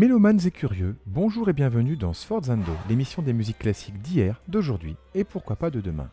Mélomanes 0.00 0.40
et 0.46 0.50
curieux, 0.50 0.96
bonjour 1.04 1.50
et 1.50 1.52
bienvenue 1.52 1.94
dans 1.94 2.14
Sforzando, 2.14 2.72
l'émission 2.88 3.20
des 3.20 3.34
musiques 3.34 3.58
classiques 3.58 4.00
d'hier, 4.00 4.40
d'aujourd'hui 4.48 4.96
et 5.14 5.24
pourquoi 5.24 5.56
pas 5.56 5.68
de 5.68 5.82
demain. 5.82 6.08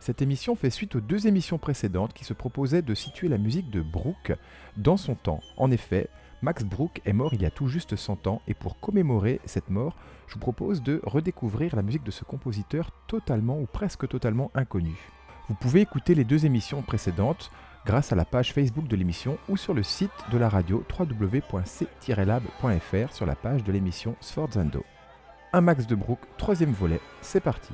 Cette 0.00 0.22
émission 0.22 0.56
fait 0.56 0.70
suite 0.70 0.96
aux 0.96 1.00
deux 1.00 1.28
émissions 1.28 1.58
précédentes 1.58 2.14
qui 2.14 2.24
se 2.24 2.32
proposaient 2.32 2.82
de 2.82 2.96
situer 2.96 3.28
la 3.28 3.38
musique 3.38 3.70
de 3.70 3.80
Bruch 3.80 4.32
dans 4.76 4.96
son 4.96 5.14
temps. 5.14 5.38
En 5.56 5.70
effet, 5.70 6.08
Max 6.42 6.64
Bruch 6.64 7.00
est 7.04 7.12
mort 7.12 7.32
il 7.32 7.42
y 7.42 7.46
a 7.46 7.50
tout 7.52 7.68
juste 7.68 7.94
100 7.94 8.26
ans 8.26 8.42
et 8.48 8.54
pour 8.54 8.80
commémorer 8.80 9.40
cette 9.44 9.70
mort, 9.70 9.94
je 10.26 10.34
vous 10.34 10.40
propose 10.40 10.82
de 10.82 11.00
redécouvrir 11.04 11.76
la 11.76 11.82
musique 11.82 12.02
de 12.02 12.10
ce 12.10 12.24
compositeur 12.24 12.90
totalement 13.06 13.60
ou 13.60 13.66
presque 13.66 14.08
totalement 14.08 14.50
inconnu. 14.56 14.96
Vous 15.48 15.54
pouvez 15.54 15.80
écouter 15.80 16.16
les 16.16 16.24
deux 16.24 16.44
émissions 16.44 16.82
précédentes 16.82 17.52
grâce 17.86 18.12
à 18.12 18.16
la 18.16 18.24
page 18.24 18.52
Facebook 18.52 18.88
de 18.88 18.96
l'émission 18.96 19.38
ou 19.48 19.56
sur 19.56 19.72
le 19.72 19.84
site 19.84 20.10
de 20.32 20.38
la 20.38 20.48
radio 20.48 20.84
www.c-lab.fr 20.98 21.54
sur 23.14 23.26
la 23.26 23.36
page 23.36 23.62
de 23.64 23.72
l'émission 23.72 24.16
Sforzando. 24.20 24.84
Un 25.52 25.60
max 25.60 25.86
de 25.86 25.94
Brook, 25.94 26.18
troisième 26.36 26.72
volet, 26.72 27.00
c'est 27.22 27.40
parti. 27.40 27.72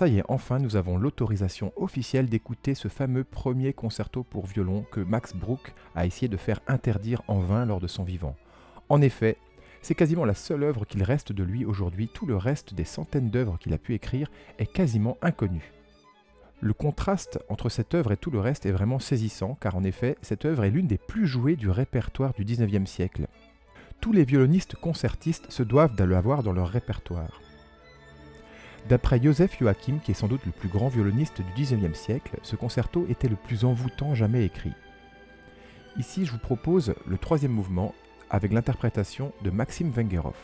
Ça 0.00 0.08
y 0.08 0.16
est, 0.16 0.24
enfin 0.28 0.58
nous 0.58 0.76
avons 0.76 0.96
l'autorisation 0.96 1.74
officielle 1.76 2.30
d'écouter 2.30 2.74
ce 2.74 2.88
fameux 2.88 3.22
premier 3.22 3.74
concerto 3.74 4.22
pour 4.22 4.46
violon 4.46 4.86
que 4.90 5.00
Max 5.00 5.34
Bruch 5.36 5.74
a 5.94 6.06
essayé 6.06 6.26
de 6.26 6.38
faire 6.38 6.60
interdire 6.68 7.20
en 7.28 7.40
vain 7.40 7.66
lors 7.66 7.80
de 7.80 7.86
son 7.86 8.02
vivant. 8.02 8.34
En 8.88 9.02
effet, 9.02 9.36
c'est 9.82 9.94
quasiment 9.94 10.24
la 10.24 10.32
seule 10.32 10.62
œuvre 10.62 10.86
qu'il 10.86 11.02
reste 11.02 11.32
de 11.32 11.42
lui 11.42 11.66
aujourd'hui, 11.66 12.08
tout 12.08 12.24
le 12.24 12.38
reste 12.38 12.72
des 12.72 12.86
centaines 12.86 13.28
d'œuvres 13.28 13.58
qu'il 13.58 13.74
a 13.74 13.78
pu 13.78 13.92
écrire 13.92 14.30
est 14.58 14.72
quasiment 14.72 15.18
inconnu. 15.20 15.70
Le 16.60 16.72
contraste 16.72 17.38
entre 17.50 17.68
cette 17.68 17.94
œuvre 17.94 18.12
et 18.12 18.16
tout 18.16 18.30
le 18.30 18.40
reste 18.40 18.64
est 18.64 18.72
vraiment 18.72 19.00
saisissant, 19.00 19.58
car 19.60 19.76
en 19.76 19.84
effet, 19.84 20.16
cette 20.22 20.46
œuvre 20.46 20.64
est 20.64 20.70
l'une 20.70 20.86
des 20.86 20.96
plus 20.96 21.26
jouées 21.26 21.56
du 21.56 21.68
répertoire 21.68 22.32
du 22.32 22.46
19e 22.46 22.86
siècle. 22.86 23.26
Tous 24.00 24.14
les 24.14 24.24
violonistes 24.24 24.76
concertistes 24.76 25.52
se 25.52 25.62
doivent 25.62 25.94
de 25.94 26.04
l'avoir 26.04 26.42
dans 26.42 26.54
leur 26.54 26.68
répertoire. 26.68 27.38
D'après 28.88 29.22
Joseph 29.22 29.58
Joachim, 29.58 29.98
qui 30.02 30.10
est 30.10 30.14
sans 30.14 30.26
doute 30.26 30.44
le 30.46 30.52
plus 30.52 30.68
grand 30.68 30.88
violoniste 30.88 31.42
du 31.42 31.62
XIXe 31.62 31.98
siècle, 31.98 32.38
ce 32.42 32.56
concerto 32.56 33.06
était 33.08 33.28
le 33.28 33.36
plus 33.36 33.64
envoûtant 33.64 34.14
jamais 34.14 34.44
écrit. 34.44 34.72
Ici, 35.98 36.24
je 36.24 36.32
vous 36.32 36.38
propose 36.38 36.94
le 37.06 37.18
troisième 37.18 37.52
mouvement 37.52 37.94
avec 38.30 38.52
l'interprétation 38.52 39.32
de 39.42 39.50
Maxime 39.50 39.90
Vengerov. 39.90 40.34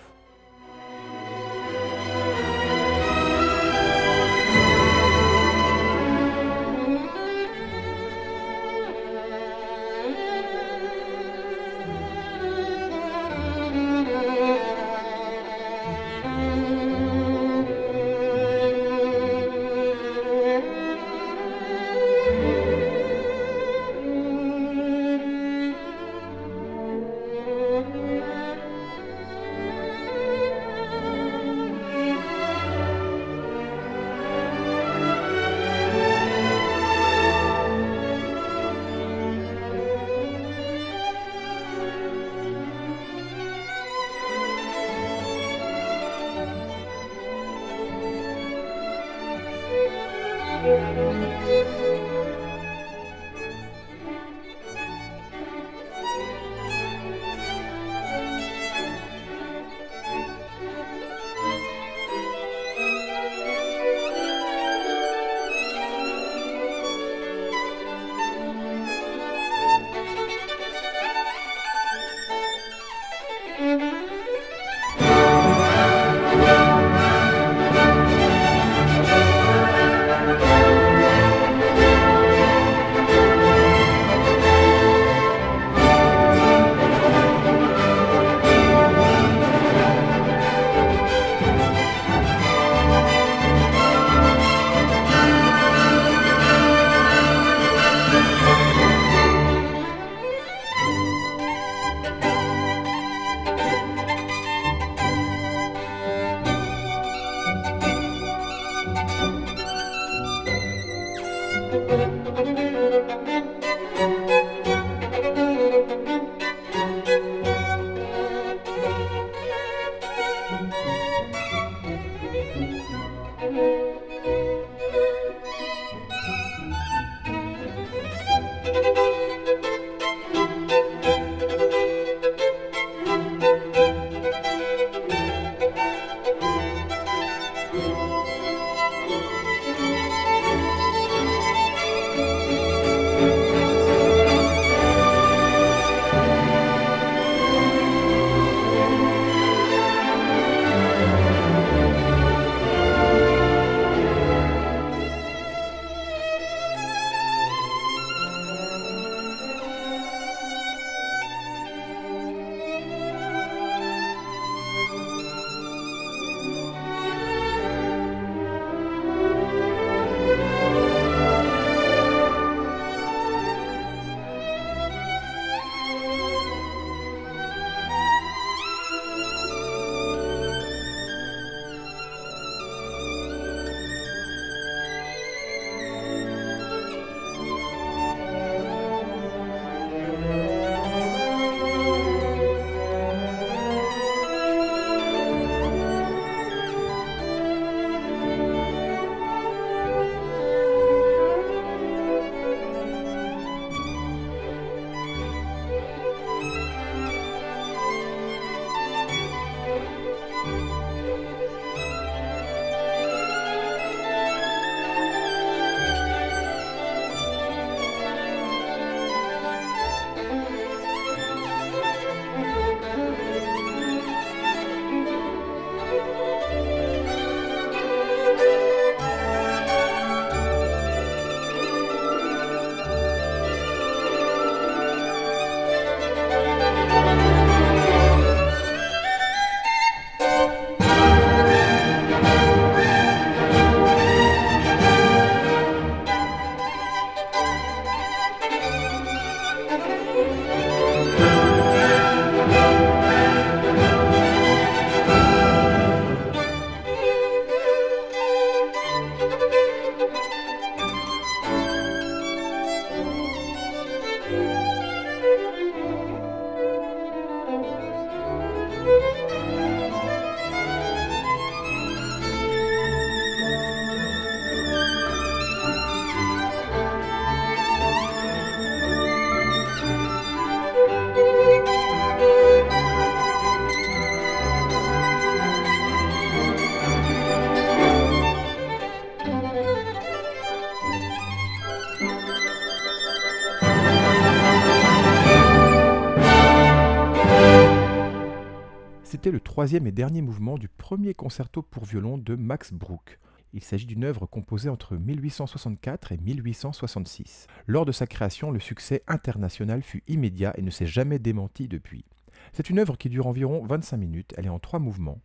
Troisième 299.66 299.88
et 299.88 299.90
dernier 299.92 300.23
mouvement 300.23 300.59
du 300.59 300.68
premier 300.68 301.12
concerto 301.12 301.61
pour 301.61 301.87
violon 301.87 302.18
de 302.18 302.37
Max 302.37 302.73
Bruch. 302.73 303.18
Il 303.52 303.64
s'agit 303.64 303.87
d'une 303.87 304.04
œuvre 304.04 304.25
composée 304.25 304.68
entre 304.68 304.97
1864 304.97 306.12
et 306.12 306.19
1866. 306.19 307.49
Lors 307.67 307.85
de 307.85 307.91
sa 307.91 308.07
création, 308.07 308.52
le 308.52 308.61
succès 308.61 309.02
international 309.09 309.83
fut 309.83 310.05
immédiat 310.07 310.55
et 310.57 310.62
ne 310.62 310.71
s'est 310.71 310.87
jamais 310.87 311.19
démenti 311.19 311.67
depuis. 311.67 312.05
C'est 312.52 312.71
une 312.71 312.79
œuvre 312.79 312.97
qui 312.97 313.09
dure 313.09 313.26
environ 313.26 313.67
25 313.67 313.97
minutes, 313.97 314.35
elle 314.37 314.47
est 314.47 314.50
en 314.50 314.61
trois 314.61 314.79
mouvements. 314.79 315.21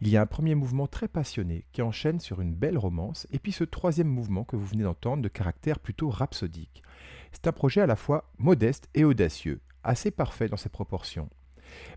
Il 0.00 0.08
y 0.08 0.16
a 0.16 0.22
un 0.22 0.26
premier 0.26 0.54
mouvement 0.54 0.86
très 0.86 1.08
passionné 1.08 1.64
qui 1.72 1.82
enchaîne 1.82 2.20
sur 2.20 2.40
une 2.40 2.54
belle 2.54 2.78
romance, 2.78 3.26
et 3.32 3.40
puis 3.40 3.50
ce 3.50 3.64
troisième 3.64 4.06
mouvement 4.06 4.44
que 4.44 4.54
vous 4.54 4.66
venez 4.66 4.84
d'entendre 4.84 5.24
de 5.24 5.28
caractère 5.28 5.80
plutôt 5.80 6.10
rhapsodique. 6.10 6.84
C'est 7.32 7.48
un 7.48 7.52
projet 7.52 7.80
à 7.80 7.86
la 7.86 7.96
fois 7.96 8.30
modeste 8.38 8.88
et 8.94 9.02
audacieux, 9.02 9.60
assez 9.82 10.12
parfait 10.12 10.46
dans 10.46 10.56
ses 10.56 10.68
proportions. 10.68 11.28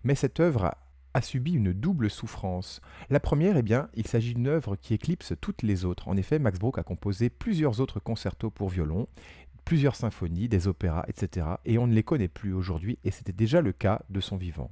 Mais 0.04 0.16
cette 0.16 0.40
œuvre 0.40 0.74
a 1.18 1.22
subi 1.22 1.54
une 1.54 1.74
double 1.74 2.12
souffrance. 2.12 2.80
La 3.10 3.20
première, 3.20 3.58
eh 3.58 3.64
bien, 3.64 3.90
il 3.96 4.06
s'agit 4.06 4.36
d'une 4.36 4.46
œuvre 4.46 4.76
qui 4.76 4.94
éclipse 4.94 5.34
toutes 5.42 5.64
les 5.64 5.84
autres. 5.84 6.08
En 6.08 6.16
effet, 6.16 6.38
Max 6.38 6.60
Bruch 6.60 6.78
a 6.78 6.84
composé 6.84 7.32
plusieurs 7.32 7.82
autres 7.82 8.00
concertos 8.00 8.52
pour 8.52 8.70
violon, 8.70 9.08
plusieurs 9.66 9.96
symphonies, 9.96 10.48
des 10.48 10.68
opéras, 10.68 11.06
etc. 11.08 11.48
Et 11.66 11.80
on 11.80 11.88
ne 11.88 11.94
les 11.96 12.04
connaît 12.04 12.28
plus 12.28 12.54
aujourd'hui, 12.54 13.00
et 13.04 13.10
c'était 13.10 13.34
déjà 13.34 13.62
le 13.62 13.72
cas 13.72 14.04
de 14.12 14.20
son 14.20 14.38
vivant. 14.38 14.70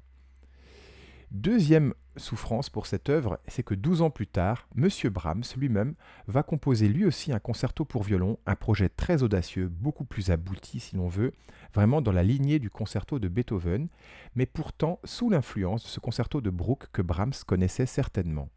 Deuxième 1.35 1.93
souffrance 2.15 2.69
pour 2.69 2.85
cette 2.85 3.09
œuvre, 3.09 3.41
c'est 3.49 3.61
que 3.61 3.75
12 3.75 4.01
ans 4.03 4.09
plus 4.09 4.25
tard, 4.25 4.69
M. 4.77 4.87
Brahms 5.11 5.43
lui-même 5.57 5.95
va 6.27 6.43
composer 6.43 6.87
lui 6.87 7.03
aussi 7.03 7.33
un 7.33 7.39
concerto 7.39 7.83
pour 7.83 8.03
violon, 8.03 8.39
un 8.45 8.55
projet 8.55 8.87
très 8.87 9.21
audacieux, 9.21 9.67
beaucoup 9.67 10.05
plus 10.05 10.31
abouti 10.31 10.79
si 10.79 10.95
l'on 10.95 11.09
veut, 11.09 11.33
vraiment 11.73 12.01
dans 12.01 12.13
la 12.13 12.23
lignée 12.23 12.57
du 12.57 12.69
concerto 12.69 13.19
de 13.19 13.27
Beethoven, 13.27 13.89
mais 14.35 14.45
pourtant 14.45 15.01
sous 15.03 15.29
l'influence 15.29 15.83
de 15.83 15.89
ce 15.89 15.99
concerto 15.99 16.39
de 16.39 16.49
Bruch 16.49 16.83
que 16.93 17.01
Brahms 17.01 17.33
connaissait 17.45 17.85
certainement. 17.85 18.47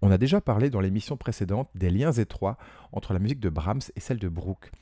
On 0.00 0.10
a 0.10 0.16
déjà 0.16 0.40
parlé 0.40 0.70
dans 0.70 0.80
l'émission 0.80 1.18
précédente 1.18 1.68
des 1.74 1.90
liens 1.90 2.12
étroits 2.12 2.56
entre 2.92 3.12
la 3.12 3.18
musique 3.18 3.40
de 3.40 3.50
Brahms 3.50 3.82
et 3.94 4.00
celle 4.00 4.18
de 4.18 4.30
Bruch. 4.30 4.72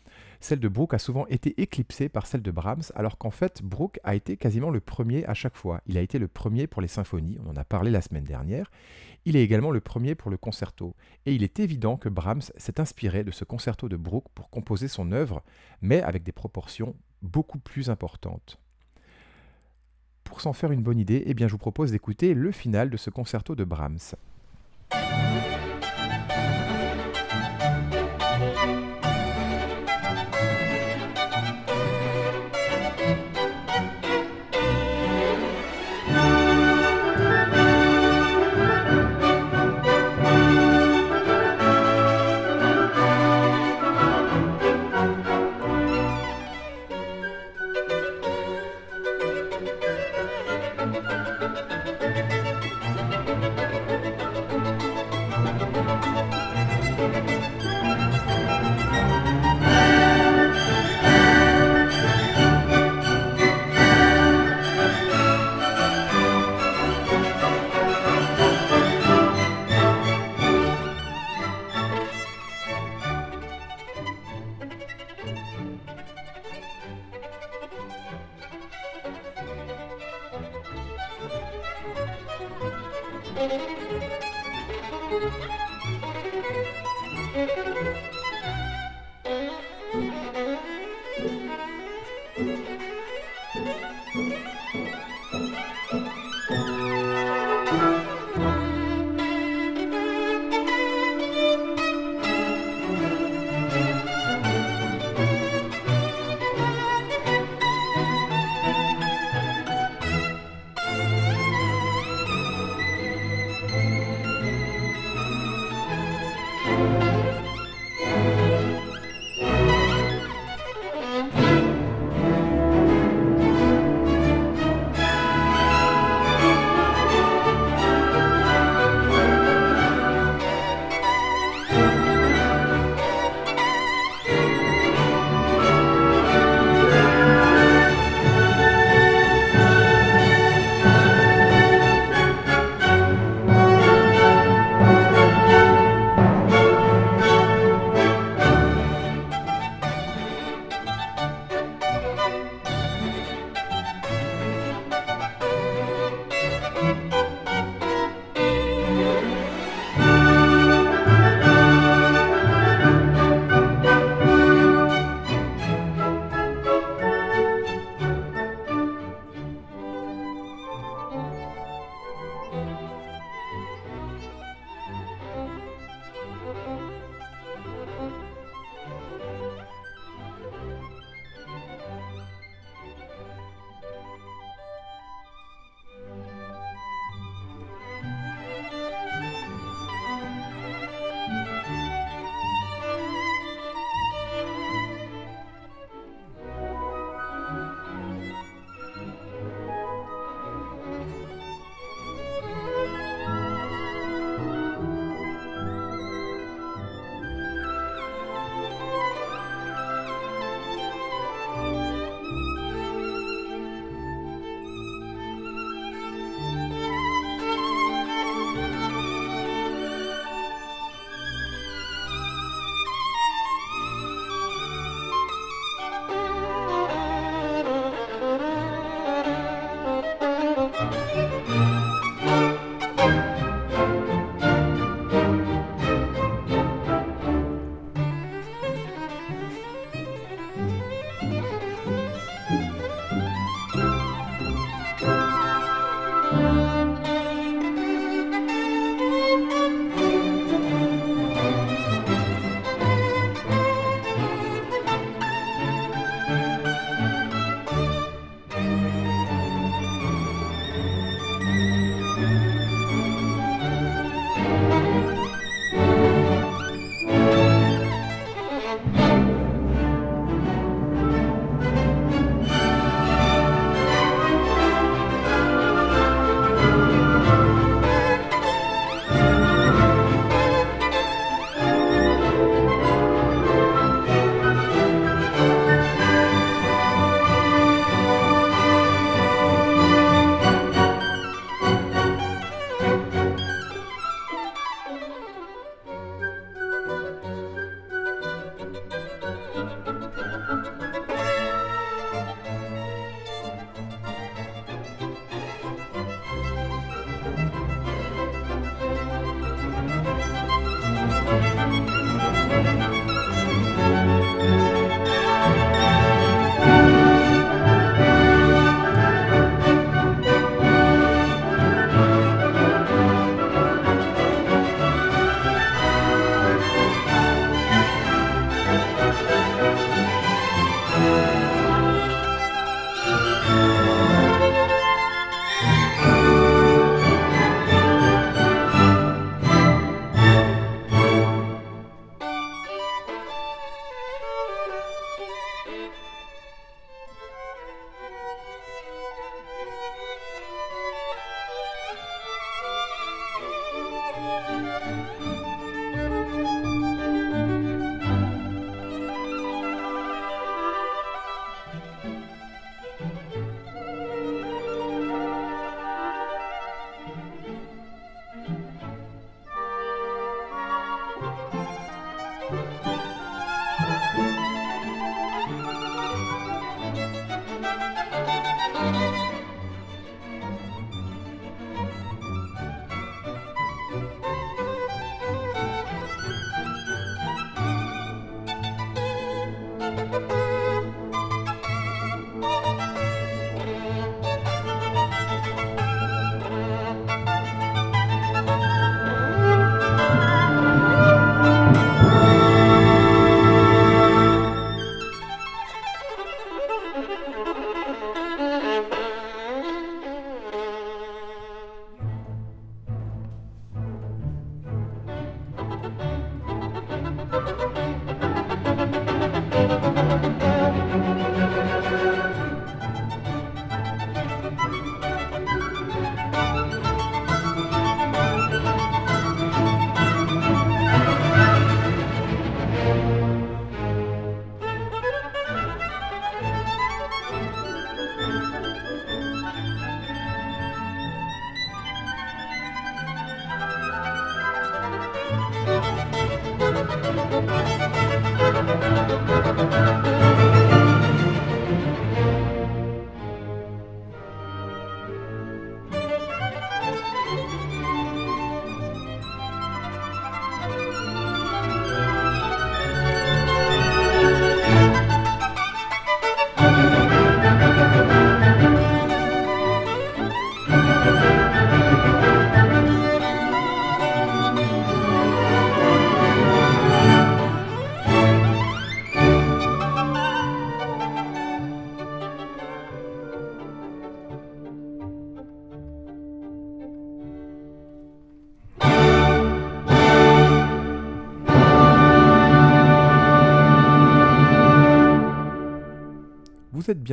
Celle 0.41 0.59
de 0.59 0.69
Bruch 0.69 0.95
a 0.95 0.99
souvent 0.99 1.27
été 1.27 1.61
éclipsée 1.61 2.09
par 2.09 2.27
celle 2.27 2.41
de 2.41 2.51
Brahms, 2.51 2.83
alors 2.95 3.19
qu'en 3.19 3.31
fait, 3.31 3.63
Bruch 3.63 4.01
a 4.05 4.15
été 4.15 4.39
quasiment 4.39 4.71
le 4.71 4.81
premier 4.81 5.25
à 5.27 5.35
chaque 5.35 5.57
fois. 5.57 5.83
Il 5.87 5.99
a 5.99 6.01
été 6.01 6.19
le 6.19 6.29
premier 6.29 6.67
pour 6.67 6.81
les 6.81 6.89
symphonies, 6.89 7.39
on 7.45 7.51
en 7.51 7.57
a 7.57 7.65
parlé 7.65 7.91
la 7.91 8.01
semaine 8.01 8.25
dernière. 8.25 8.71
Il 9.27 9.37
est 9.37 9.45
également 9.45 9.71
le 9.71 9.81
premier 9.81 10.15
pour 10.15 10.31
le 10.31 10.39
concerto. 10.39 10.97
Et 11.27 11.35
il 11.35 11.43
est 11.43 11.61
évident 11.61 11.99
que 11.99 12.09
Brahms 12.09 12.41
s'est 12.57 12.81
inspiré 12.81 13.23
de 13.23 13.31
ce 13.31 13.45
concerto 13.45 13.91
de 13.91 13.97
Bruch 13.97 14.25
pour 14.35 14.49
composer 14.49 14.89
son 14.89 15.13
œuvre, 15.13 15.43
mais 15.83 16.01
avec 16.01 16.23
des 16.23 16.33
proportions 16.33 16.97
beaucoup 17.21 17.59
plus 17.59 17.91
importantes. 17.91 18.59
Pour 20.25 20.41
s'en 20.41 20.55
faire 20.55 20.73
une 20.73 20.83
bonne 20.83 20.99
idée, 20.99 21.23
eh 21.27 21.35
bien, 21.35 21.49
je 21.49 21.53
vous 21.53 21.59
propose 21.59 21.91
d'écouter 21.91 22.33
le 22.33 22.51
final 22.51 22.89
de 22.89 22.97
ce 22.97 23.11
concerto 23.11 23.55
de 23.55 23.65
Brahms. 23.65 24.15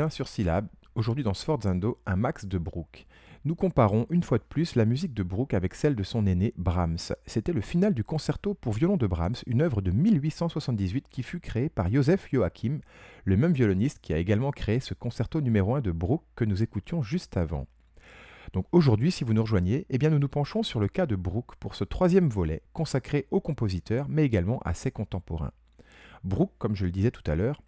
Sur 0.10 0.28
Syllab, 0.28 0.68
aujourd'hui 0.94 1.24
dans 1.24 1.34
Sforzando, 1.34 2.00
un 2.06 2.16
max 2.16 2.46
de 2.46 2.60
Bruch. 2.60 3.08
Nous 3.46 3.56
comparons 3.56 4.06
une 4.12 4.22
fois 4.22 4.38
de 4.38 4.44
plus 4.44 4.76
la 4.76 4.86
musique 4.86 5.16
de 5.16 5.24
Bruch 5.24 5.56
avec 5.56 5.74
celle 5.74 5.96
de 5.96 6.04
son 6.04 6.28
aîné 6.28 6.54
Brahms. 6.56 7.16
C'était 7.26 7.52
le 7.52 7.62
final 7.62 7.96
du 7.96 8.04
concerto 8.04 8.54
pour 8.54 8.74
violon 8.74 8.96
de 8.96 9.08
Brahms, 9.08 9.38
une 9.48 9.64
œuvre 9.64 9.82
de 9.82 9.90
1878 9.90 11.08
qui 11.10 11.24
fut 11.24 11.40
créée 11.40 11.70
par 11.70 11.92
Joseph 11.92 12.28
Joachim, 12.32 12.82
le 13.26 13.38
même 13.38 13.54
violoniste 13.54 13.98
qui 14.00 14.14
a 14.14 14.20
également 14.20 14.52
créé 14.52 14.80
ce 14.80 14.94
concerto 14.94 15.42
numéro 15.42 15.74
1 15.74 15.82
de 15.82 15.92
Bruch 15.92 16.22
que 16.36 16.46
nous 16.46 16.62
écoutions 16.62 17.02
juste 17.02 17.36
avant. 17.36 17.66
Donc 18.54 18.68
aujourd'hui, 18.72 19.12
si 19.12 19.24
vous 19.24 19.34
nous 19.34 19.42
rejoignez, 19.42 19.88
eh 19.90 19.98
bien 19.98 20.12
nous 20.12 20.20
nous 20.20 20.30
penchons 20.30 20.62
sur 20.62 20.80
le 20.80 20.88
cas 20.88 21.08
de 21.08 21.16
Bruch 21.16 21.56
pour 21.60 21.74
ce 21.74 21.84
troisième 21.84 22.30
volet 22.30 22.62
consacré 22.72 23.26
au 23.32 23.42
compositeur, 23.42 24.06
mais 24.10 24.26
également 24.26 24.60
à 24.64 24.76
ses 24.76 24.92
contemporains. 24.92 25.54
Bruch, 26.24 26.52
comme 26.60 26.76
je 26.76 26.86
le 26.86 26.92
disais 26.92 27.12
tout 27.12 27.30
à 27.30 27.36
l'heure, 27.36 27.62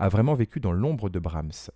a 0.00 0.08
vraiment 0.08 0.34
vécu 0.34 0.58
dans 0.60 0.72
l'ombre 0.72 1.10
de 1.10 1.18
Brahms. 1.18 1.70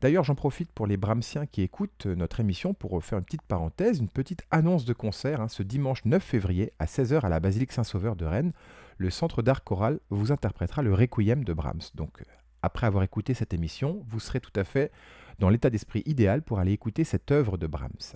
D'ailleurs, 0.00 0.24
j'en 0.24 0.34
profite 0.34 0.70
pour 0.72 0.86
les 0.86 0.96
Brahmsiens 0.96 1.46
qui 1.46 1.62
écoutent 1.62 2.06
notre 2.06 2.40
émission 2.40 2.74
pour 2.74 3.02
faire 3.02 3.18
une 3.18 3.24
petite 3.24 3.42
parenthèse, 3.42 3.98
une 3.98 4.08
petite 4.08 4.42
annonce 4.50 4.84
de 4.84 4.92
concert. 4.92 5.40
Hein. 5.40 5.48
ce 5.48 5.62
dimanche 5.62 6.04
9 6.04 6.22
février 6.22 6.72
à 6.78 6.84
16h 6.84 7.20
à 7.20 7.28
la 7.28 7.40
basilique 7.40 7.72
Saint-Sauveur 7.72 8.16
de 8.16 8.26
Rennes, 8.26 8.52
le 8.98 9.10
Centre 9.10 9.42
d'art 9.42 9.64
choral 9.64 9.98
vous 10.10 10.30
interprétera 10.30 10.82
le 10.82 10.92
Requiem 10.92 11.42
de 11.42 11.52
Brahms. 11.52 11.90
Donc, 11.94 12.22
après 12.62 12.86
avoir 12.86 13.02
écouté 13.02 13.32
cette 13.32 13.54
émission, 13.54 14.04
vous 14.08 14.20
serez 14.20 14.40
tout 14.40 14.52
à 14.56 14.64
fait 14.64 14.92
dans 15.38 15.48
l'état 15.48 15.70
d'esprit 15.70 16.02
idéal 16.04 16.42
pour 16.42 16.58
aller 16.58 16.72
écouter 16.72 17.04
cette 17.04 17.30
œuvre 17.30 17.56
de 17.56 17.66
Brahms. 17.66 18.14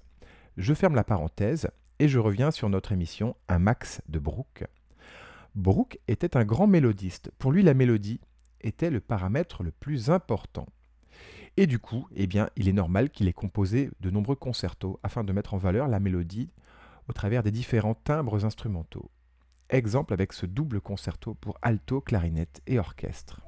Je 0.59 0.75
ferme 0.75 0.95
la 0.95 1.05
parenthèse 1.05 1.69
et 1.99 2.09
je 2.09 2.19
reviens 2.19 2.51
sur 2.51 2.69
notre 2.69 2.93
émission 2.93 3.35
Un 3.49 3.59
Max 3.59 4.03
de 4.09 4.19
Bruch. 4.19 4.65
Bruch 5.55 5.99
était 6.07 6.37
un 6.37 6.45
grand 6.45 6.67
mélodiste. 6.67 7.31
Pour 7.39 7.51
lui, 7.51 7.63
la 7.63 7.75
mélodie, 7.75 8.21
était 8.61 8.91
le 8.91 9.01
paramètre 9.01 9.63
le 9.63 9.71
plus 9.71 10.11
important. 10.11 10.67
Et 11.57 11.67
du 11.67 11.79
coup, 11.79 12.07
eh 12.15 12.27
bien, 12.27 12.51
il 12.57 12.69
est 12.69 12.73
normal 12.73 13.11
qu'il 13.11 13.27
ait 13.27 13.33
composé 13.33 13.91
de 14.01 14.11
nombreux 14.11 14.37
concertos 14.37 15.01
afin 15.03 15.25
de 15.25 15.33
mettre 15.33 15.55
en 15.55 15.59
valeur 15.59 15.89
la 15.89 15.99
mélodie 15.99 16.51
au 17.09 17.13
travers 17.13 17.43
des 17.43 17.51
différents 17.51 17.95
timbres 17.95 18.45
instrumentaux. 18.45 19.11
Exemple 19.71 20.13
avec 20.13 20.33
ce 20.33 20.47
double 20.47 20.81
concerto 20.81 21.35
pour 21.35 21.59
alto, 21.63 22.01
clarinette 22.01 22.63
et 22.67 22.79
orchestre. 22.79 23.48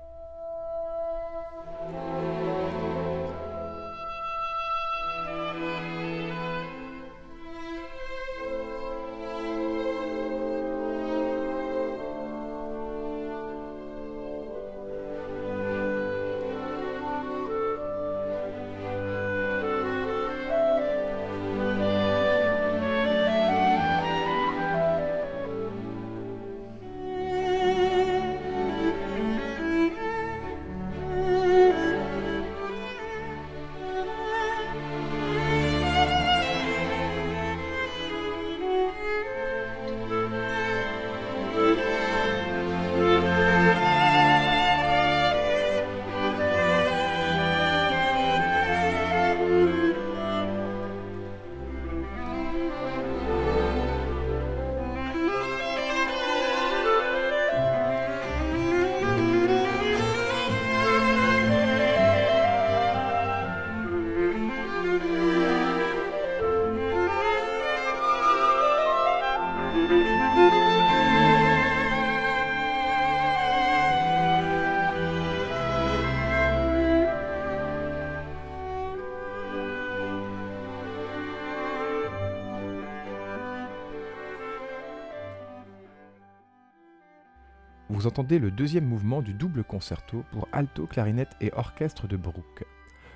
Vous 87.92 88.07
entendez 88.07 88.38
le 88.38 88.50
deuxième 88.50 88.87
mouvement 88.87 89.20
du 89.20 89.35
double 89.35 89.64
concerto 89.64 90.24
pour 90.31 90.48
alto, 90.53 90.87
clarinette 90.87 91.37
et 91.40 91.53
orchestre 91.55 92.07
de 92.07 92.16
Bruch. 92.16 92.64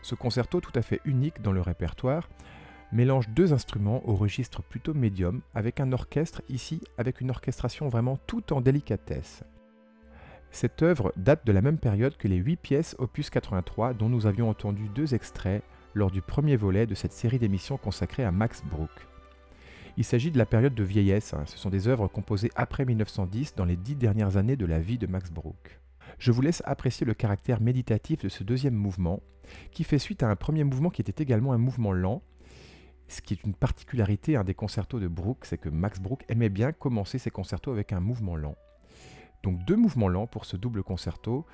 Ce 0.03 0.15
concerto 0.15 0.61
tout 0.61 0.73
à 0.75 0.83
fait 0.83 1.01
unique 1.05 1.43
dans 1.43 1.53
le 1.53 1.61
répertoire 1.61 2.29
mélange 2.93 3.29
deux 3.31 3.53
instruments 3.53 4.07
au 4.09 4.15
registre 4.15 4.63
plutôt 4.63 4.95
médium 4.95 5.43
avec 5.55 5.81
un 5.81 5.93
orchestre 5.93 6.43
ici 6.49 6.81
avec 6.99 7.21
une 7.21 7.31
orchestration 7.31 7.89
vraiment 7.89 8.19
tout 8.27 8.53
en 8.53 8.61
délicatesse. 8.61 9.43
Cette 10.51 10.83
œuvre 10.83 11.13
date 11.17 11.47
de 11.47 11.53
la 11.53 11.63
même 11.63 11.79
période 11.79 12.17
que 12.17 12.29
les 12.29 12.37
8 12.37 12.57
pièces 12.57 12.97
opus 12.99 13.31
83 13.31 13.95
dont 13.95 14.09
nous 14.09 14.27
avions 14.27 14.49
entendu 14.49 14.89
deux 14.89 15.15
extraits 15.15 15.65
lors 15.95 16.11
du 16.11 16.23
premier 16.23 16.57
volet 16.57 16.87
de 16.87 16.95
cette 16.95 17.13
série 17.13 17.39
d'émissions 17.39 17.77
consacrée 17.77 18.25
à 18.25 18.33
Max 18.33 18.63
Bruch. 18.65 19.14
Il 19.97 20.05
s'agit 20.05 20.33
de 20.33 20.39
la 20.39 20.47
période 20.47 20.75
de 20.75 20.83
vieillesse, 20.83 21.35
hein. 21.35 21.45
ce 21.47 21.57
sont 21.57 21.71
des 21.71 21.87
œuvres 21.87 22.09
composées 22.09 22.51
après 22.57 22.85
1910 22.85 23.55
dans 23.55 23.65
les 23.65 23.77
dix 23.77 23.95
dernières 23.95 24.37
années 24.37 24.57
de 24.57 24.67
la 24.67 24.81
vie 24.81 24.99
de 24.99 25.07
Max 25.07 25.31
Bruch. 25.31 25.81
Je 26.19 26.33
vous 26.33 26.41
laisse 26.41 26.63
apprécier 26.67 27.07
le 27.07 27.15
caractère 27.15 27.61
méditatif 27.61 28.23
de 28.23 28.29
ce 28.29 28.43
deuxième 28.43 28.75
mouvement, 28.75 29.21
qui 29.71 29.85
fait 29.85 29.99
suite 29.99 30.25
à 30.25 30.29
un 30.29 30.37
premier 30.37 30.65
mouvement 30.65 30.91
qui 30.91 31.01
était 31.01 31.23
également 31.23 31.53
un 31.53 31.59
mouvement 31.59 31.93
lent, 31.93 32.23
ce 33.07 33.21
qui 33.21 33.35
est 33.35 33.45
une 33.45 33.55
particularité 33.55 34.41
des 34.45 34.55
concertos 34.55 34.99
de 34.99 35.09
Bruch, 35.09 35.39
c'est 35.43 35.59
que 35.59 35.69
Max 35.69 36.01
Bruch 36.01 36.21
aimait 36.29 36.49
bien 36.49 36.73
commencer 36.73 37.19
ses 37.19 37.31
concertos 37.31 37.71
avec 37.71 37.93
un 37.93 38.01
mouvement 38.01 38.35
lent. 38.35 38.57
Donc 39.43 39.65
deux 39.65 39.77
mouvements 39.77 40.09
lents 40.09 40.27
pour 40.27 40.45
ce 40.45 40.57
double 40.57 40.83
concerto, 40.83 41.45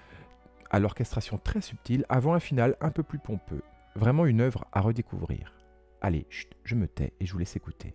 à 0.70 0.78
l'orchestration 0.78 1.38
très 1.38 1.60
subtile, 1.60 2.06
avant 2.08 2.34
un 2.34 2.40
final 2.40 2.76
un 2.80 2.90
peu 2.90 3.02
plus 3.02 3.18
pompeux. 3.18 3.62
Vraiment 3.96 4.24
une 4.24 4.40
œuvre 4.40 4.64
à 4.72 4.80
redécouvrir. 4.80 5.52
Allez, 6.00 6.26
je 6.64 6.74
me 6.76 6.86
tais 6.86 7.12
et 7.20 7.26
je 7.26 7.32
vous 7.32 7.38
laisse 7.38 7.56
écouter. 7.56 7.94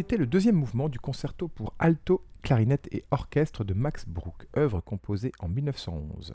C'était 0.00 0.16
le 0.16 0.26
deuxième 0.26 0.56
mouvement 0.56 0.88
du 0.88 0.98
concerto 0.98 1.46
pour 1.46 1.74
alto, 1.78 2.24
clarinette 2.40 2.88
et 2.90 3.04
orchestre 3.10 3.64
de 3.64 3.74
Max 3.74 4.06
Bruch, 4.08 4.46
œuvre 4.56 4.80
composée 4.80 5.30
en 5.40 5.48
1911. 5.48 6.32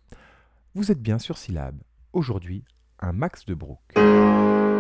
Vous 0.76 0.92
êtes 0.92 1.02
bien 1.02 1.18
sur 1.18 1.40
syllabe. 1.40 1.82
Aujourd'hui, 2.14 2.64
un 3.00 3.12
Max 3.12 3.44
de 3.48 3.56
Bruch. 3.56 4.75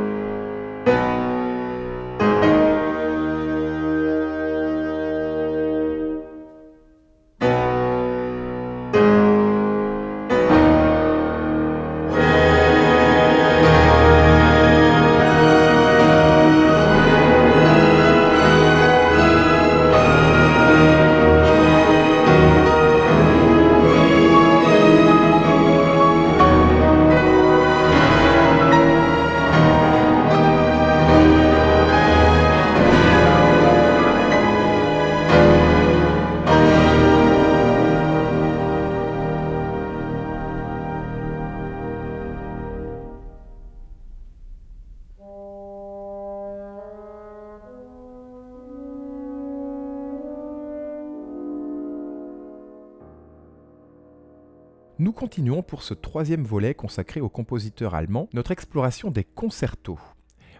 Continuons 55.15 55.63
pour 55.63 55.81
ce 55.81 55.93
troisième 55.93 56.43
volet 56.43 56.75
consacré 56.75 57.21
au 57.21 57.29
compositeur 57.29 57.95
allemand, 57.95 58.27
notre 58.33 58.51
exploration 58.51 59.11
des 59.11 59.23
concertos. 59.23 59.97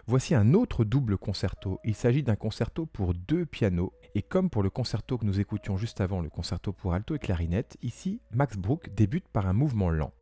Voici 0.06 0.34
un 0.34 0.54
autre 0.54 0.84
double 0.84 1.18
concerto. 1.18 1.78
Il 1.84 1.94
s'agit 1.94 2.22
d'un 2.22 2.36
concerto 2.36 2.86
pour 2.86 3.12
deux 3.12 3.44
pianos. 3.44 3.92
Et 4.14 4.22
comme 4.22 4.48
pour 4.48 4.62
le 4.62 4.70
concerto 4.70 5.18
que 5.18 5.26
nous 5.26 5.40
écoutions 5.40 5.76
juste 5.76 6.00
avant, 6.00 6.22
le 6.22 6.30
concerto 6.30 6.72
pour 6.72 6.94
alto 6.94 7.14
et 7.14 7.18
clarinette, 7.18 7.76
ici, 7.82 8.20
Max 8.32 8.56
Bruch 8.56 8.88
débute 8.96 9.28
par 9.28 9.46
un 9.46 9.52
mouvement 9.52 9.90
lent. 9.90 10.12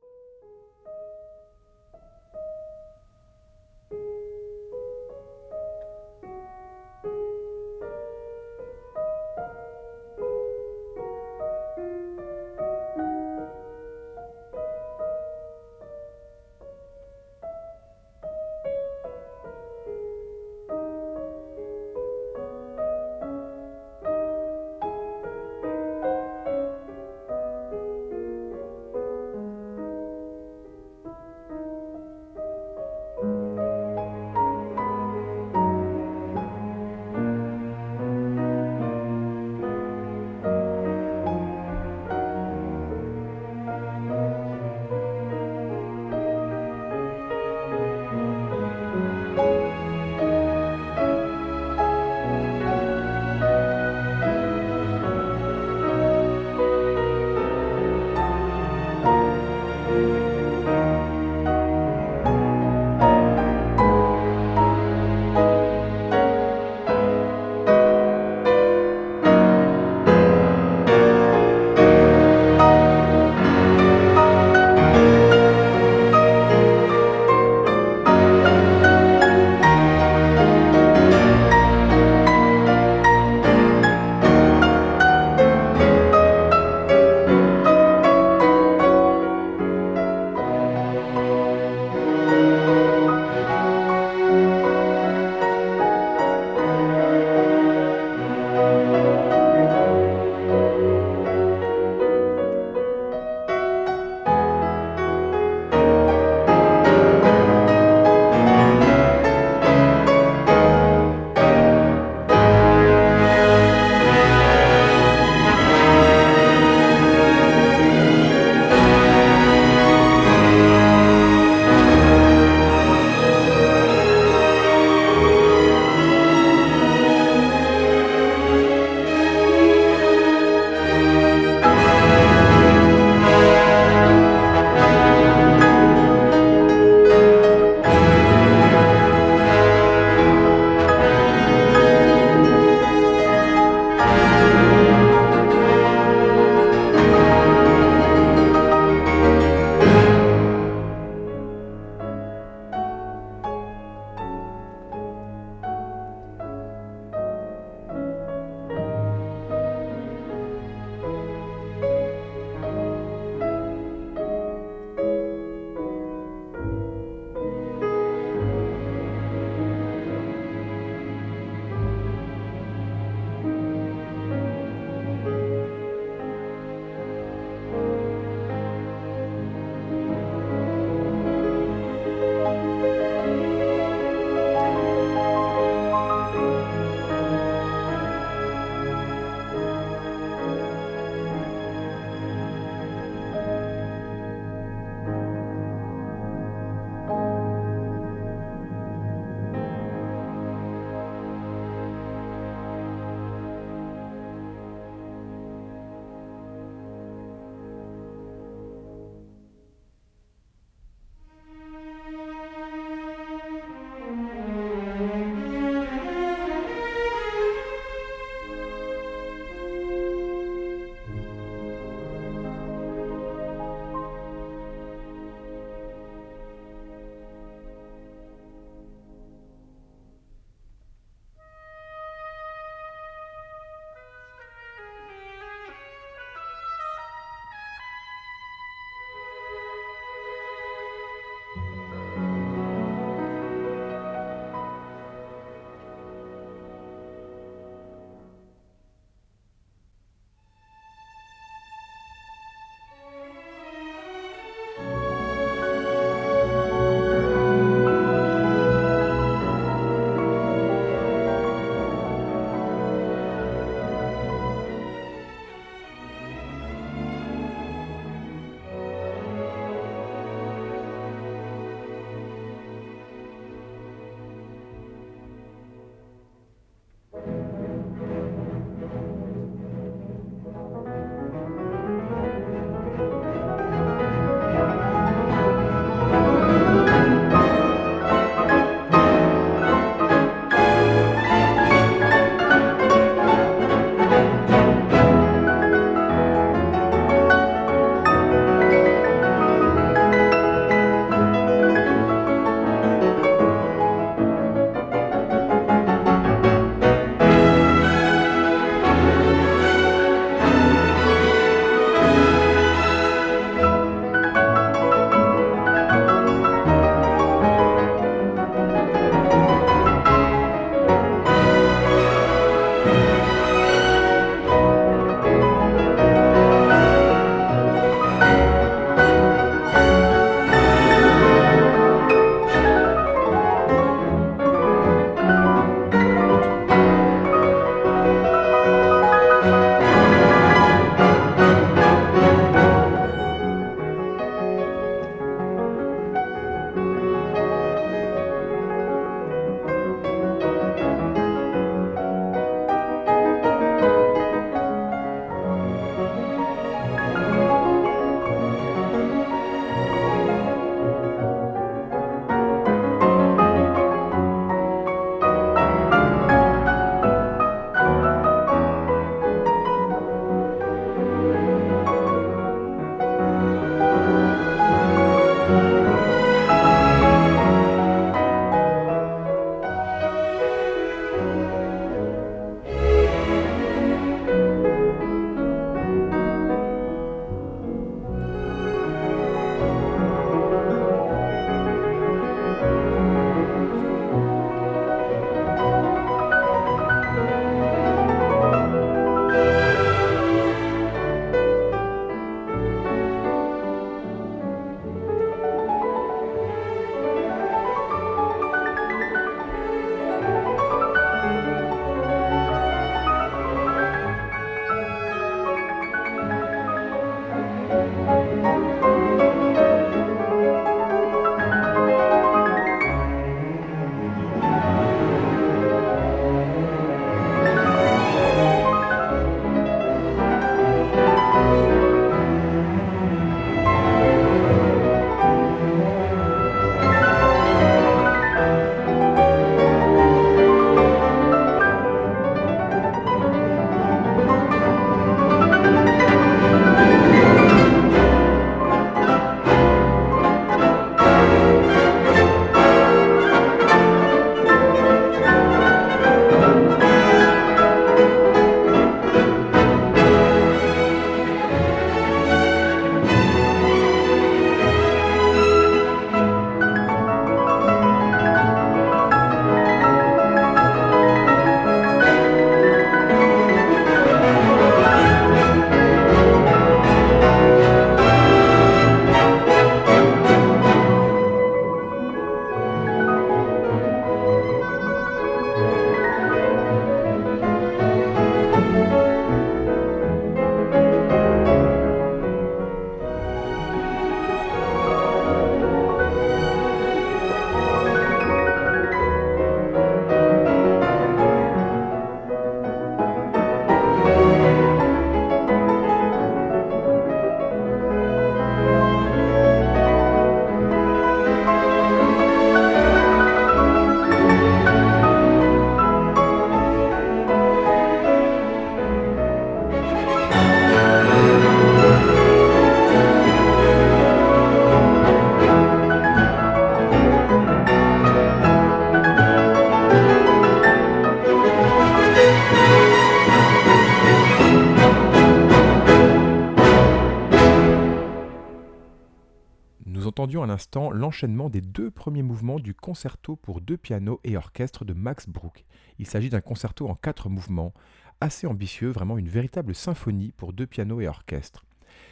L'enchaînement 540.91 541.51
des 541.51 541.61
deux 541.61 541.91
premiers 541.91 542.23
mouvements 542.23 542.59
du 542.59 542.75
concerto 542.75 543.37
pour 543.37 543.61
deux 543.61 543.77
pianos 543.77 544.21
et 544.25 544.37
orchestre 544.37 544.85
de 544.85 544.93
Max 544.93 545.29
Bruch. 545.29 545.65
Il 545.99 546.07
s'agit 546.07 546.31
d'un 546.31 546.41
concerto 546.41 546.89
en 546.89 546.95
quatre 546.95 547.29
mouvements, 547.29 547.75
assez 548.21 548.47
ambitieux, 548.47 548.91
vraiment 548.91 549.19
une 549.19 549.29
véritable 549.29 549.75
symphonie 549.75 550.33
pour 550.37 550.53
deux 550.53 550.67
pianos 550.67 551.01
et 551.01 551.09
orchestre. 551.09 551.65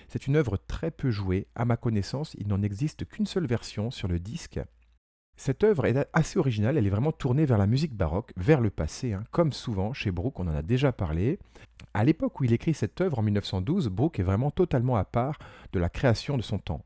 C'est 0.09 0.26
une 0.26 0.36
œuvre 0.36 0.57
très 0.57 0.90
peu 0.90 1.11
jouée, 1.11 1.47
à 1.55 1.64
ma 1.64 1.76
connaissance, 1.76 2.36
il 2.38 2.49
n'en 2.49 2.62
existe 2.62 3.05
qu'une 3.07 3.26
seule 3.26 3.47
version 3.47 3.90
sur 3.90 4.09
le 4.09 4.18
disque. 4.18 4.61
Cette 5.36 5.64
œuvre 5.64 5.86
est 5.86 6.09
assez 6.12 6.38
originale, 6.38 6.76
elle 6.76 6.86
est 6.86 6.90
vraiment 6.90 7.12
tournée 7.12 7.47
vers 7.47 7.59
la 7.59 7.66
musique 7.66 7.95
baroque, 7.95 8.32
vers 8.36 8.61
le 8.61 8.70
passé, 8.70 9.14
hein. 9.14 9.24
comme 9.30 9.53
souvent 9.53 9.93
chez 9.93 10.11
Bruch, 10.11 10.34
on 10.38 10.47
en 10.47 10.55
a 10.55 10.62
déjà 10.62 10.93
parlé. 10.93 11.38
À 11.95 12.05
l'époque 12.05 12.38
où 12.40 12.45
il 12.45 12.53
écrit 12.53 12.74
cette 12.74 13.01
œuvre 13.01 13.18
en 13.18 13.22
1912, 13.22 13.88
Bruch 13.88 14.18
est 14.18 14.22
vraiment 14.22 14.51
totalement 14.51 14.97
à 14.97 15.05
part 15.05 15.38
de 15.72 15.80
la 15.80 15.88
création 15.88 16.36
de 16.36 16.43
son 16.43 16.59
temps. 16.59 16.84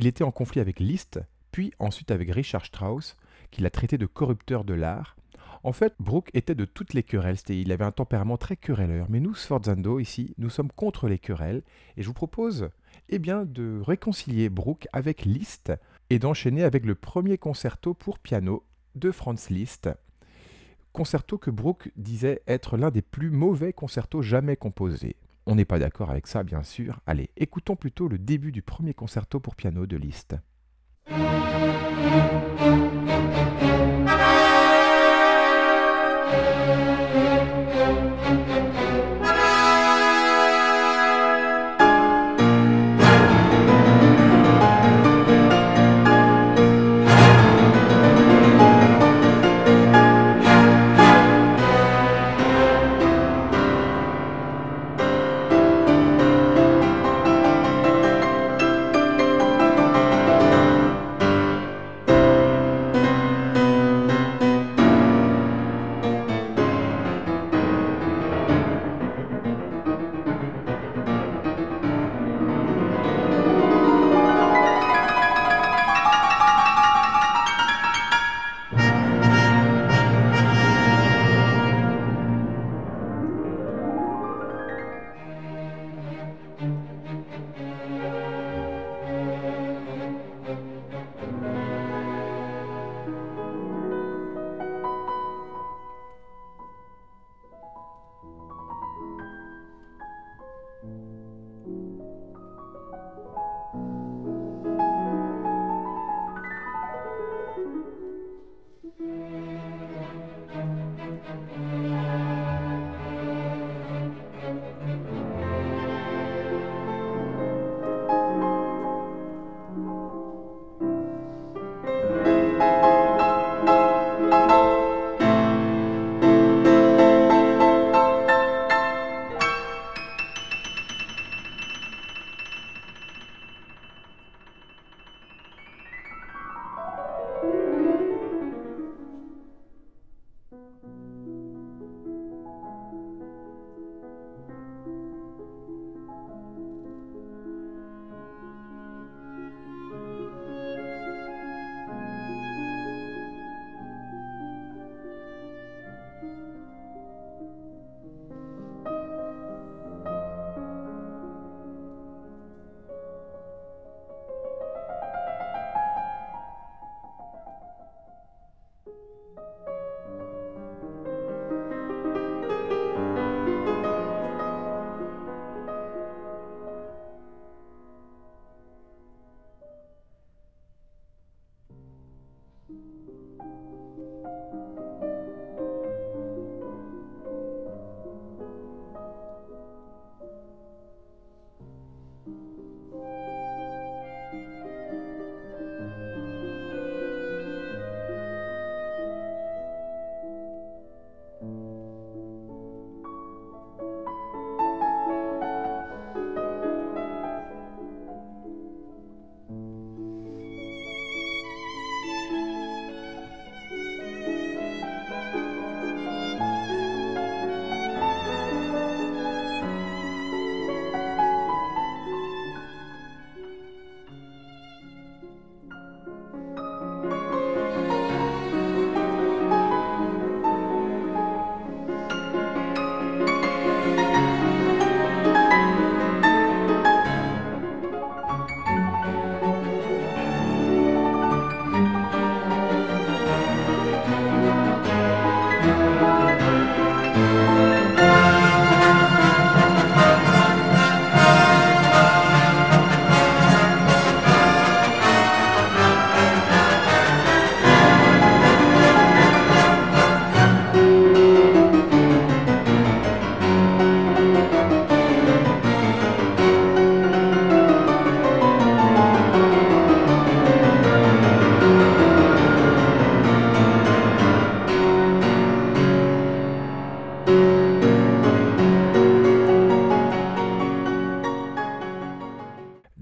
Il 0.00 0.06
était 0.06 0.24
en 0.24 0.30
conflit 0.30 0.62
avec 0.62 0.80
Liszt, 0.80 1.20
puis 1.52 1.74
ensuite 1.78 2.10
avec 2.10 2.30
Richard 2.30 2.64
Strauss, 2.64 3.18
qui 3.50 3.60
l'a 3.60 3.68
traité 3.68 3.98
de 3.98 4.06
corrupteur 4.06 4.64
de 4.64 4.72
l'art. 4.72 5.14
En 5.62 5.72
fait, 5.72 5.92
Bruch 6.00 6.28
était 6.32 6.54
de 6.54 6.64
toutes 6.64 6.94
les 6.94 7.02
querelles, 7.02 7.36
il 7.50 7.70
avait 7.70 7.84
un 7.84 7.92
tempérament 7.92 8.38
très 8.38 8.56
querelleur. 8.56 9.08
Mais 9.10 9.20
nous, 9.20 9.34
Sforzando, 9.34 10.00
ici, 10.00 10.32
nous 10.38 10.48
sommes 10.48 10.72
contre 10.72 11.06
les 11.06 11.18
querelles, 11.18 11.62
et 11.98 12.02
je 12.02 12.06
vous 12.06 12.14
propose 12.14 12.70
eh 13.10 13.18
bien, 13.18 13.44
de 13.44 13.82
réconcilier 13.84 14.48
Bruch 14.48 14.88
avec 14.94 15.26
Liszt 15.26 15.70
et 16.08 16.18
d'enchaîner 16.18 16.64
avec 16.64 16.86
le 16.86 16.94
premier 16.94 17.36
concerto 17.36 17.92
pour 17.92 18.18
piano 18.20 18.64
de 18.94 19.10
Franz 19.10 19.52
Liszt. 19.52 19.90
Concerto 20.94 21.36
que 21.36 21.50
Bruch 21.50 21.90
disait 21.96 22.40
être 22.46 22.78
l'un 22.78 22.90
des 22.90 23.02
plus 23.02 23.28
mauvais 23.28 23.74
concertos 23.74 24.22
jamais 24.22 24.56
composés. 24.56 25.16
On 25.50 25.56
n'est 25.56 25.64
pas 25.64 25.80
d'accord 25.80 26.10
avec 26.10 26.28
ça, 26.28 26.44
bien 26.44 26.62
sûr. 26.62 27.00
Allez, 27.06 27.30
écoutons 27.36 27.74
plutôt 27.74 28.06
le 28.06 28.18
début 28.18 28.52
du 28.52 28.62
premier 28.62 28.94
concerto 28.94 29.40
pour 29.40 29.56
piano 29.56 29.84
de 29.84 29.96
Liszt. 29.96 30.36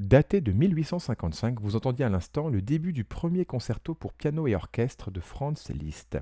Daté 0.09 0.41
de 0.41 0.53
1855, 0.53 1.61
vous 1.61 1.77
entendiez 1.77 2.07
à 2.07 2.09
l'instant 2.09 2.49
le 2.49 2.63
début 2.63 2.95
du 2.95 3.05
premier 3.05 3.45
concerto 3.45 3.95
pour 3.95 4.15
piano 4.15 4.47
et 4.47 4.55
orchestre 4.55 5.11
de 5.11 5.21
Franz 5.21 5.71
Liszt. 5.71 6.17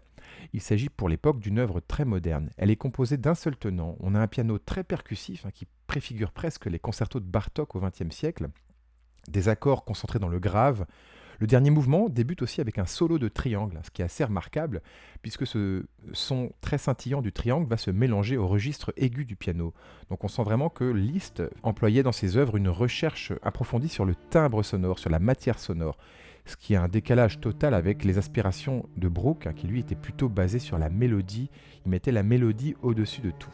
Il 0.52 0.60
s'agit 0.60 0.88
pour 0.88 1.08
l'époque 1.08 1.38
d'une 1.38 1.60
œuvre 1.60 1.78
très 1.78 2.04
moderne. 2.04 2.50
Elle 2.56 2.72
est 2.72 2.76
composée 2.76 3.16
d'un 3.16 3.36
seul 3.36 3.56
tenant. 3.56 3.94
On 4.00 4.16
a 4.16 4.20
un 4.20 4.26
piano 4.26 4.58
très 4.58 4.82
percussif 4.82 5.46
hein, 5.46 5.50
qui 5.54 5.68
préfigure 5.86 6.32
presque 6.32 6.66
les 6.66 6.80
concertos 6.80 7.20
de 7.20 7.26
Bartok 7.26 7.76
au 7.76 7.80
XXe 7.80 8.10
siècle. 8.10 8.48
Des 9.28 9.48
accords 9.48 9.84
concentrés 9.84 10.18
dans 10.18 10.26
le 10.26 10.40
grave, 10.40 10.84
le 11.38 11.46
dernier 11.46 11.70
mouvement 11.70 12.08
débute 12.08 12.42
aussi 12.42 12.60
avec 12.60 12.78
un 12.78 12.86
solo 12.86 13.18
de 13.18 13.28
triangle, 13.28 13.78
ce 13.82 13.90
qui 13.90 14.02
est 14.02 14.04
assez 14.04 14.24
remarquable, 14.24 14.82
puisque 15.22 15.46
ce 15.46 15.84
son 16.12 16.50
très 16.60 16.78
scintillant 16.78 17.22
du 17.22 17.32
triangle 17.32 17.68
va 17.68 17.76
se 17.76 17.90
mélanger 17.90 18.36
au 18.36 18.46
registre 18.46 18.92
aigu 18.96 19.24
du 19.24 19.36
piano. 19.36 19.74
Donc 20.08 20.24
on 20.24 20.28
sent 20.28 20.42
vraiment 20.44 20.68
que 20.68 20.84
Liszt 20.84 21.42
employait 21.62 22.02
dans 22.02 22.12
ses 22.12 22.36
œuvres 22.36 22.56
une 22.56 22.68
recherche 22.68 23.32
approfondie 23.42 23.88
sur 23.88 24.04
le 24.04 24.14
timbre 24.14 24.62
sonore, 24.62 24.98
sur 24.98 25.10
la 25.10 25.18
matière 25.18 25.58
sonore, 25.58 25.98
ce 26.46 26.56
qui 26.56 26.76
a 26.76 26.82
un 26.82 26.88
décalage 26.88 27.40
total 27.40 27.74
avec 27.74 28.04
les 28.04 28.18
aspirations 28.18 28.88
de 28.96 29.08
Brooke, 29.08 29.46
hein, 29.46 29.52
qui 29.52 29.66
lui 29.66 29.80
était 29.80 29.96
plutôt 29.96 30.28
basé 30.28 30.58
sur 30.58 30.78
la 30.78 30.88
mélodie, 30.88 31.50
il 31.84 31.90
mettait 31.90 32.12
la 32.12 32.22
mélodie 32.22 32.76
au-dessus 32.82 33.20
de 33.20 33.30
tout. 33.30 33.50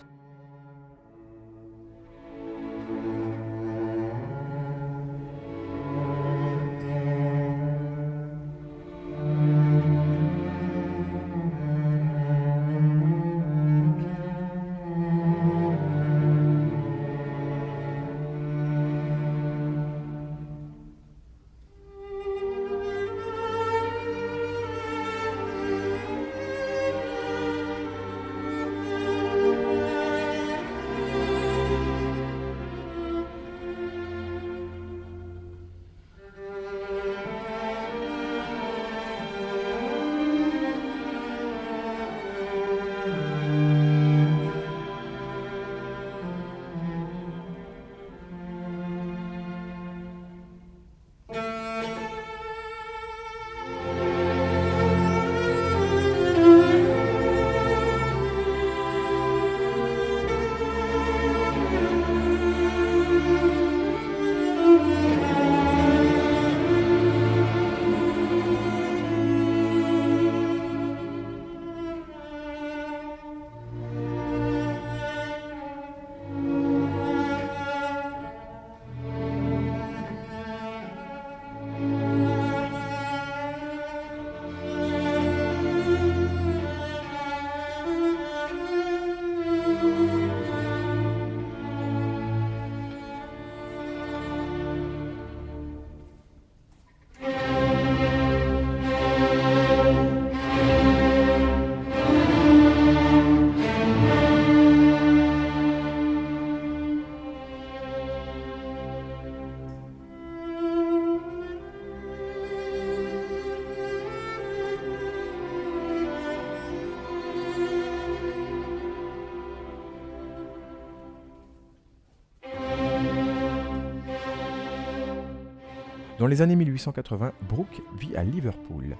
Dans 126.22 126.28
les 126.28 126.40
années 126.40 126.54
1880, 126.54 127.32
Brooke 127.48 127.82
vit 127.98 128.14
à 128.14 128.22
Liverpool. 128.22 128.96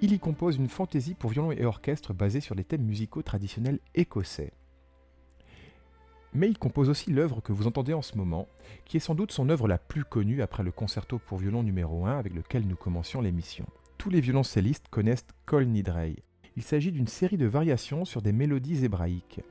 Il 0.00 0.12
y 0.12 0.18
compose 0.18 0.56
une 0.56 0.66
fantaisie 0.66 1.14
pour 1.14 1.30
violon 1.30 1.52
et 1.52 1.64
orchestre 1.64 2.12
basée 2.12 2.40
sur 2.40 2.56
les 2.56 2.64
thèmes 2.64 2.82
musicaux 2.82 3.22
traditionnels 3.22 3.78
écossais. 3.94 4.50
Mais 6.34 6.48
il 6.48 6.58
compose 6.58 6.88
aussi 6.88 7.12
l'œuvre 7.12 7.40
que 7.42 7.52
vous 7.52 7.68
entendez 7.68 7.94
en 7.94 8.02
ce 8.02 8.16
moment, 8.16 8.48
qui 8.86 8.96
est 8.96 9.00
sans 9.00 9.14
doute 9.14 9.30
son 9.30 9.50
œuvre 9.50 9.68
la 9.68 9.78
plus 9.78 10.02
connue 10.02 10.42
après 10.42 10.64
le 10.64 10.72
concerto 10.72 11.20
pour 11.20 11.38
violon 11.38 11.62
numéro 11.62 12.06
1 12.06 12.18
avec 12.18 12.34
lequel 12.34 12.66
nous 12.66 12.74
commencions 12.74 13.20
l'émission. 13.20 13.66
Tous 13.96 14.10
les 14.10 14.20
violoncellistes 14.20 14.88
connaissent 14.90 15.26
Kol 15.46 15.64
Nidrei. 15.64 16.16
Il 16.56 16.64
s'agit 16.64 16.90
d'une 16.90 17.06
série 17.06 17.38
de 17.38 17.46
variations 17.46 18.04
sur 18.04 18.20
des 18.20 18.32
mélodies 18.32 18.84
hébraïques. 18.84 19.42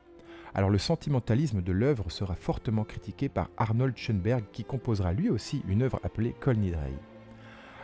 Alors 0.53 0.69
le 0.69 0.77
sentimentalisme 0.77 1.61
de 1.61 1.71
l'œuvre 1.71 2.09
sera 2.09 2.35
fortement 2.35 2.83
critiqué 2.83 3.29
par 3.29 3.49
Arnold 3.57 3.97
Schoenberg 3.97 4.43
qui 4.51 4.63
composera 4.63 5.13
lui 5.13 5.29
aussi 5.29 5.61
une 5.67 5.83
œuvre 5.83 5.99
appelée 6.03 6.35
Kol 6.39 6.57
Nidrei. 6.57 6.93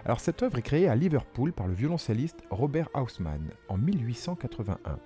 Alors 0.05 0.19
cette 0.19 0.43
œuvre 0.43 0.57
est 0.57 0.63
créée 0.63 0.87
à 0.87 0.95
Liverpool 0.95 1.53
par 1.53 1.67
le 1.67 1.73
violoncelliste 1.73 2.43
Robert 2.49 2.89
Haussmann 2.93 3.51
en 3.69 3.77
1881. 3.77 4.99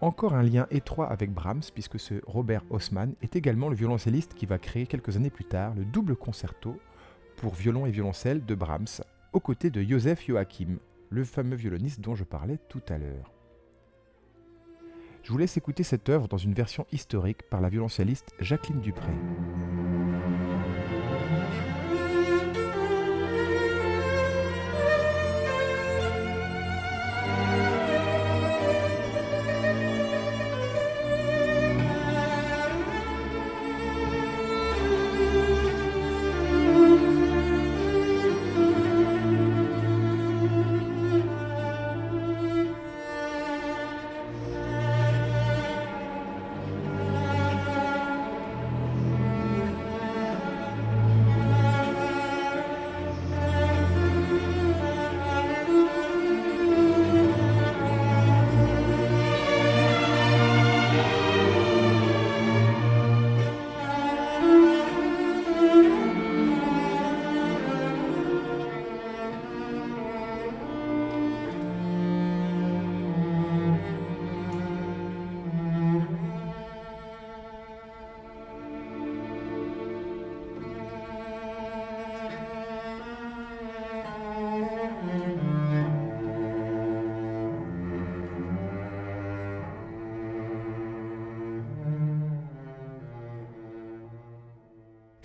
Encore 0.00 0.34
un 0.34 0.42
lien 0.42 0.66
étroit 0.70 1.10
avec 1.10 1.32
Brahms 1.32 1.62
puisque 1.72 1.98
ce 1.98 2.14
Robert 2.26 2.62
Haussmann 2.70 3.14
est 3.22 3.36
également 3.36 3.68
le 3.68 3.74
violoncelliste 3.74 4.34
qui 4.34 4.46
va 4.46 4.58
créer 4.58 4.86
quelques 4.86 5.16
années 5.16 5.30
plus 5.30 5.44
tard 5.44 5.74
le 5.74 5.84
double 5.84 6.14
concerto 6.14 6.78
pour 7.36 7.54
violon 7.54 7.86
et 7.86 7.90
violoncelle 7.90 8.44
de 8.44 8.54
Brahms 8.54 9.02
aux 9.32 9.40
côtés 9.40 9.70
de 9.70 9.82
Joseph 9.82 10.26
Joachim, 10.26 10.78
le 11.10 11.24
fameux 11.24 11.56
violoniste 11.56 12.00
dont 12.00 12.14
je 12.14 12.24
parlais 12.24 12.58
tout 12.68 12.82
à 12.88 12.98
l'heure. 12.98 13.37
Je 15.22 15.32
vous 15.32 15.38
laisse 15.38 15.56
écouter 15.56 15.82
cette 15.82 16.08
œuvre 16.08 16.28
dans 16.28 16.38
une 16.38 16.54
version 16.54 16.86
historique 16.92 17.42
par 17.50 17.60
la 17.60 17.68
violoncelliste 17.68 18.32
Jacqueline 18.40 18.80
Dupré. 18.80 19.12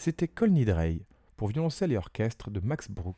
C'était 0.06 0.28
Kol 0.28 0.50
Nidrei 0.50 1.06
pour 1.38 1.48
violoncelle 1.48 1.94
et 1.94 1.98
orchestre 1.98 2.52
de 2.52 2.60
Max 2.60 2.92
Bruch. 2.92 3.16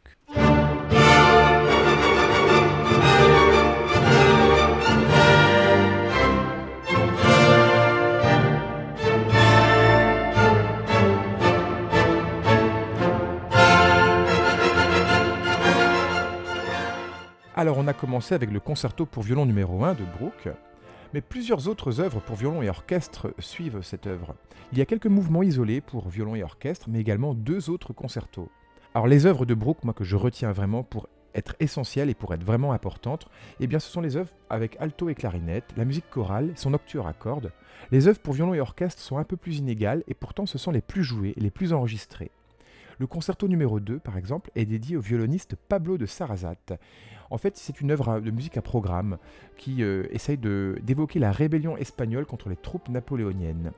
Alors 17.56 17.80
on 17.80 17.88
a 17.88 17.94
commencé 17.94 18.36
avec 18.36 18.52
le 18.52 18.60
concerto 18.60 19.08
pour 19.08 19.24
violon 19.24 19.48
numéro 19.48 19.84
1 19.84 19.96
de 19.96 20.04
Bruch, 20.20 20.54
mais 21.14 21.22
plusieurs 21.22 21.68
autres 21.68 22.00
œuvres 22.02 22.20
pour 22.20 22.36
violon 22.36 22.62
et 22.62 22.70
orchestre 22.70 23.34
suivent 23.40 23.82
cette 23.82 24.08
œuvre. 24.08 24.36
Il 24.72 24.78
y 24.78 24.82
a 24.82 24.86
quelques 24.86 25.08
mouvements 25.08 25.44
isolés 25.44 25.82
pour 25.82 26.10
violon 26.10 26.36
et 26.36 26.44
orchestre, 26.44 26.88
mais 26.90 27.00
également 27.00 27.34
deux 27.34 27.70
autres 27.70 27.94
concertos. 27.94 28.50
Alors 28.94 29.08
les 29.08 29.26
œuvres 29.26 29.46
de 29.46 29.54
Bruch, 29.54 29.78
moi 29.84 29.94
que 29.94 30.04
je 30.04 30.16
retiens 30.16 30.52
vraiment 30.52 30.84
pour 30.84 31.08
être 31.34 31.56
essentielles 31.60 32.10
et 32.10 32.16
pour 32.16 32.34
être 32.34 32.44
vraiment 32.44 32.72
importantes, 32.72 33.28
eh 33.60 33.68
bien 33.68 33.80
ce 33.80 33.92
sont 33.92 34.02
les 34.02 34.16
œuvres 34.18 34.32
avec 34.50 34.78
alto 34.80 35.10
et 35.10 35.16
clarinette, 35.16 35.74
la 35.78 35.86
musique 35.86 36.10
chorale, 36.10 36.54
son 36.56 36.72
nocturne 36.72 37.08
à 37.08 37.14
cordes. 37.14 37.52
Les 37.92 38.08
œuvres 38.08 38.20
pour 38.20 38.34
violon 38.34 38.54
et 38.54 38.62
orchestre 38.62 39.02
sont 39.02 39.18
un 39.18 39.24
peu 39.24 39.38
plus 39.38 39.58
inégales 39.58 40.04
et 40.08 40.14
pourtant 40.14 40.46
ce 40.46 40.58
sont 40.58 40.72
les 40.72 40.82
plus 40.82 41.04
jouées 41.04 41.34
les 41.38 41.52
plus 41.52 41.74
enregistrées. 41.74 42.32
Le 42.98 43.08
concerto 43.08 43.48
numéro 43.50 43.82
2, 43.82 44.00
par 44.00 44.18
exemple, 44.18 44.52
est 44.56 44.66
dédié 44.66 44.96
au 44.96 45.02
violoniste 45.02 45.56
Pablo 45.56 45.98
de 45.98 46.06
Sarrazate. 46.06 46.80
En 47.30 47.38
fait, 47.38 47.58
c'est 47.58 47.82
une 47.82 47.92
œuvre 47.92 48.22
de 48.22 48.32
musique 48.32 48.56
à 48.56 48.62
programme 48.62 49.18
qui 49.58 49.84
euh, 49.84 50.06
essaye 50.12 50.38
d'évoquer 50.38 51.20
la 51.20 51.32
rébellion 51.32 51.76
espagnole 51.76 52.26
contre 52.26 52.48
les 52.48 52.56
troupes 52.56 52.88
napoléoniennes. 52.88 53.74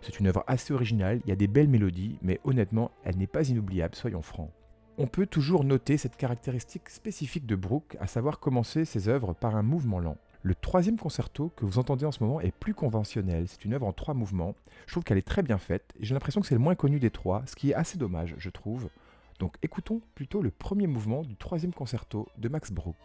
C'est 0.00 0.20
une 0.20 0.28
œuvre 0.28 0.42
assez 0.46 0.72
originale, 0.72 1.20
il 1.24 1.28
y 1.28 1.32
a 1.32 1.36
des 1.36 1.48
belles 1.48 1.68
mélodies, 1.68 2.16
mais 2.22 2.40
honnêtement, 2.44 2.90
elle 3.04 3.18
n'est 3.18 3.26
pas 3.26 3.48
inoubliable, 3.48 3.94
soyons 3.94 4.22
francs. 4.22 4.50
On 4.96 5.06
peut 5.06 5.26
toujours 5.26 5.64
noter 5.64 5.96
cette 5.96 6.16
caractéristique 6.16 6.88
spécifique 6.88 7.46
de 7.46 7.56
Brooke, 7.56 7.96
à 8.00 8.06
savoir 8.06 8.38
commencer 8.38 8.84
ses 8.84 9.08
œuvres 9.08 9.34
par 9.34 9.56
un 9.56 9.62
mouvement 9.62 10.00
lent. 10.00 10.16
Le 10.44 10.56
troisième 10.56 10.98
concerto 10.98 11.52
que 11.54 11.64
vous 11.64 11.78
entendez 11.78 12.04
en 12.04 12.10
ce 12.10 12.20
moment 12.20 12.40
est 12.40 12.50
plus 12.50 12.74
conventionnel. 12.74 13.46
C'est 13.46 13.64
une 13.64 13.74
œuvre 13.74 13.86
en 13.86 13.92
trois 13.92 14.12
mouvements. 14.12 14.56
Je 14.86 14.92
trouve 14.92 15.04
qu'elle 15.04 15.18
est 15.18 15.26
très 15.26 15.42
bien 15.42 15.56
faite 15.56 15.94
et 16.00 16.04
j'ai 16.04 16.14
l'impression 16.14 16.40
que 16.40 16.48
c'est 16.48 16.56
le 16.56 16.60
moins 16.60 16.74
connu 16.74 16.98
des 16.98 17.10
trois, 17.10 17.44
ce 17.46 17.54
qui 17.54 17.70
est 17.70 17.74
assez 17.74 17.96
dommage, 17.96 18.34
je 18.38 18.50
trouve. 18.50 18.88
Donc 19.38 19.54
écoutons 19.62 20.00
plutôt 20.16 20.42
le 20.42 20.50
premier 20.50 20.88
mouvement 20.88 21.22
du 21.22 21.36
troisième 21.36 21.72
concerto 21.72 22.28
de 22.38 22.48
Max 22.48 22.72
Bruch. 22.72 22.96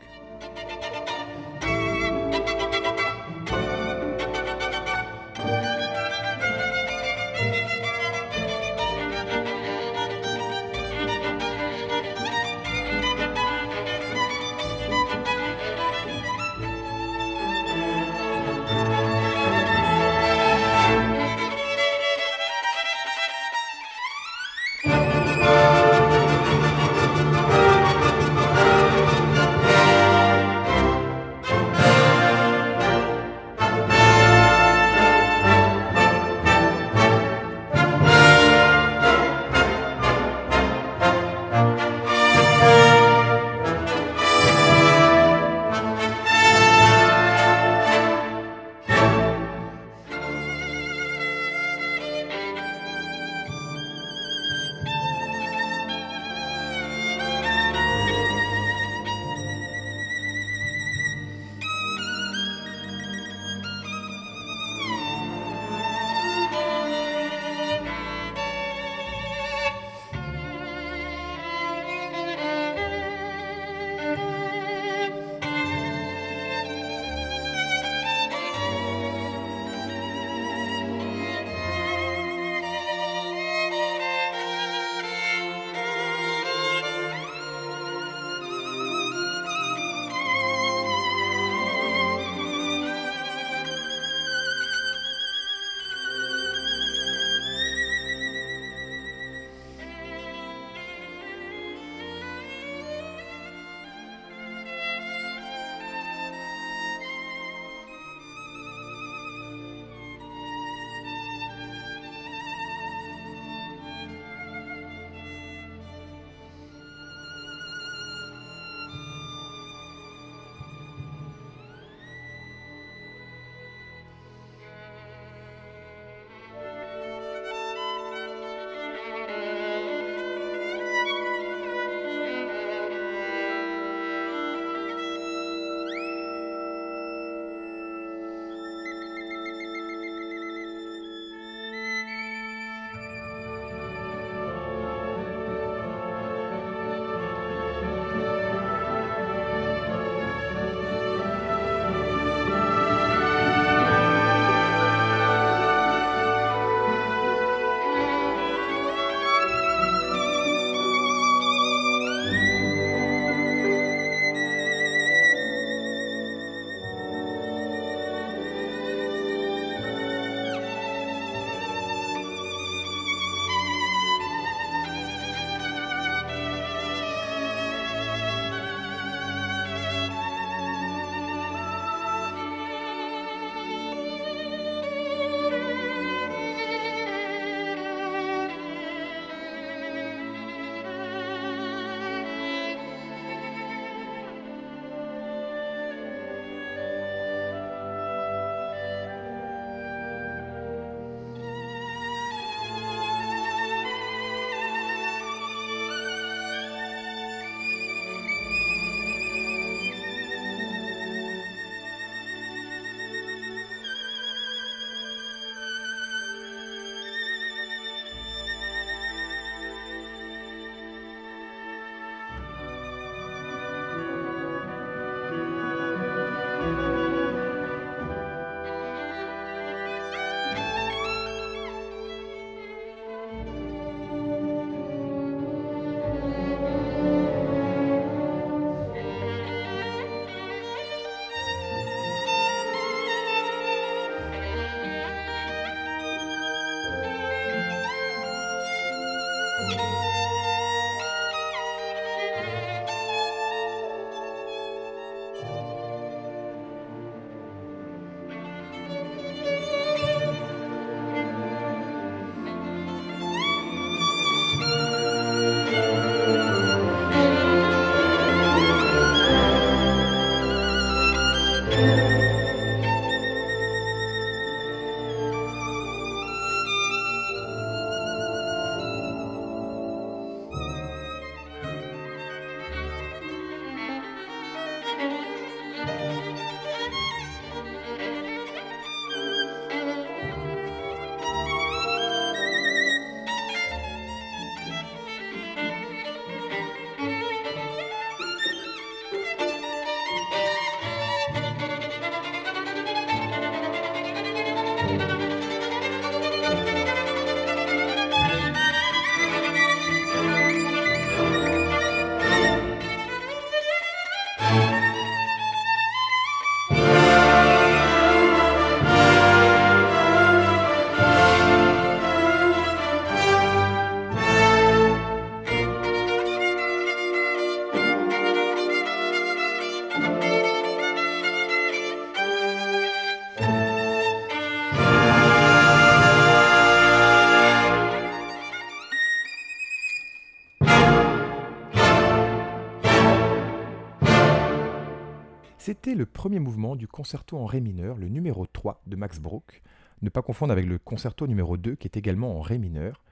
Mouvement 346.40 346.76
du 346.76 346.88
concerto 346.88 347.38
en 347.38 347.46
ré 347.46 347.62
mineur, 347.62 347.98
le 347.98 348.10
numéro 348.10 348.46
3 348.46 348.82
de 348.86 348.96
Max 348.96 349.20
Bruch, 349.20 349.62
ne 350.02 350.10
pas 350.10 350.22
confondre 350.22 350.52
avec 350.52 350.66
le 350.66 350.78
concerto 350.78 351.28
numéro 351.28 351.58
2 351.58 351.76
qui 351.76 351.88
est 351.88 351.98
également 351.98 352.38
en 352.38 352.42
ré 352.42 352.58
mineur. 352.58 353.04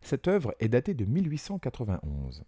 Cette 0.00 0.28
œuvre 0.28 0.54
est 0.60 0.68
datée 0.68 0.94
de 0.94 1.04
1891. 1.04 2.44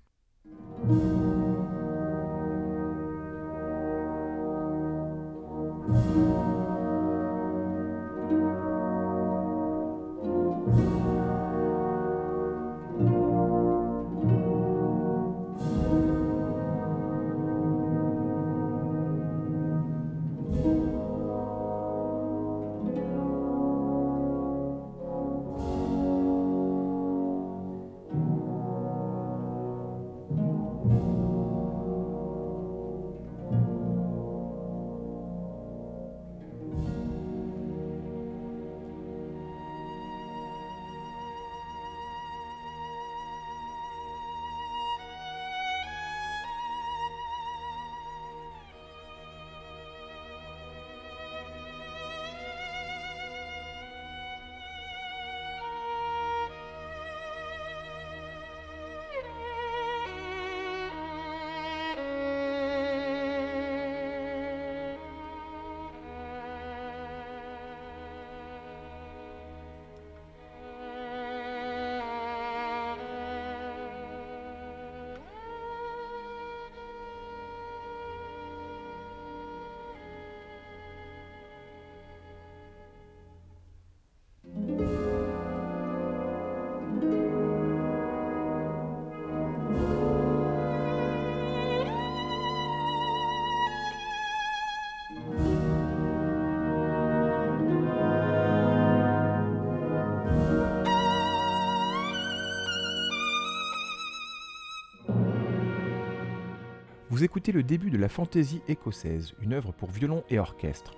Vous 107.17 107.25
écoutez 107.25 107.51
le 107.51 107.63
début 107.63 107.89
de 107.89 107.97
la 107.97 108.11
fantaisie 108.11 108.61
écossaise, 108.69 109.33
une 109.41 109.55
œuvre 109.55 109.73
pour 109.73 109.91
violon 109.91 110.23
et 110.29 110.39
orchestre. 110.39 110.93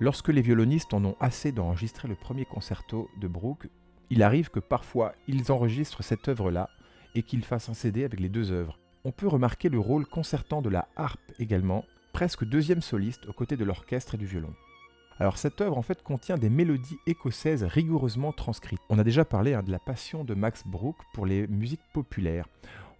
Lorsque 0.00 0.30
les 0.30 0.42
violonistes 0.42 0.92
en 0.92 1.04
ont 1.04 1.14
assez 1.20 1.52
d'enregistrer 1.52 2.08
le 2.08 2.16
premier 2.16 2.44
concerto 2.44 3.08
de 3.20 3.28
Bruch, 3.28 3.68
il 4.10 4.24
arrive 4.24 4.50
que 4.50 4.58
parfois 4.58 5.14
ils 5.28 5.52
enregistrent 5.52 6.02
cette 6.02 6.26
œuvre-là 6.26 6.68
et 7.14 7.22
qu'ils 7.22 7.44
fassent 7.44 7.68
un 7.68 7.74
CD 7.74 8.02
avec 8.02 8.18
les 8.18 8.28
deux 8.28 8.50
œuvres. 8.50 8.80
On 9.04 9.12
peut 9.12 9.28
remarquer 9.28 9.68
le 9.68 9.78
rôle 9.78 10.04
concertant 10.04 10.62
de 10.62 10.68
la 10.68 10.88
harpe 10.96 11.30
également, 11.38 11.84
presque 12.12 12.44
deuxième 12.44 12.82
soliste 12.82 13.28
aux 13.28 13.32
côtés 13.32 13.56
de 13.56 13.64
l'orchestre 13.64 14.16
et 14.16 14.18
du 14.18 14.26
violon. 14.26 14.52
Alors 15.20 15.38
cette 15.38 15.60
œuvre 15.60 15.78
en 15.78 15.82
fait 15.82 16.02
contient 16.02 16.38
des 16.38 16.50
mélodies 16.50 16.98
écossaises 17.06 17.62
rigoureusement 17.62 18.32
transcrites. 18.32 18.80
On 18.88 18.98
a 18.98 19.04
déjà 19.04 19.24
parlé 19.24 19.54
hein, 19.54 19.62
de 19.62 19.70
la 19.70 19.78
passion 19.78 20.24
de 20.24 20.34
Max 20.34 20.64
Bruch 20.66 20.96
pour 21.14 21.24
les 21.24 21.46
musiques 21.46 21.86
populaires. 21.92 22.48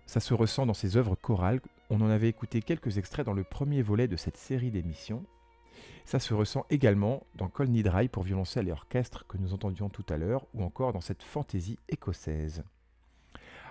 Ça 0.07 0.21
se 0.21 0.35
ressent 0.35 0.67
dans 0.67 0.75
ses 0.75 0.97
œuvres 0.97 1.17
chorales 1.17 1.61
on 1.93 2.01
en 2.01 2.09
avait 2.09 2.31
écouté 2.31 2.63
quelques 2.63 2.97
extraits 2.97 3.27
dans 3.27 3.35
le 3.35 3.45
premier 3.45 3.83
volet 3.83 4.09
de 4.09 4.17
cette 4.17 4.39
série 4.39 4.71
d'émissions. 4.71 5.27
Ça 6.07 6.19
se 6.19 6.33
ressent 6.33 6.65
également 6.71 7.27
dans 7.35 7.49
Col 7.49 7.69
Nidrai 7.69 8.09
pour 8.09 8.23
violoncelle 8.23 8.67
et 8.67 8.73
orchestre 8.73 9.27
que 9.27 9.37
nous 9.37 9.53
entendions 9.53 9.91
tout 9.91 10.07
à 10.09 10.17
l'heure, 10.17 10.47
ou 10.55 10.63
encore 10.65 10.95
dans 10.95 11.03
cette 11.03 11.23
fantaisie 11.23 11.79
écossaise. 11.91 12.65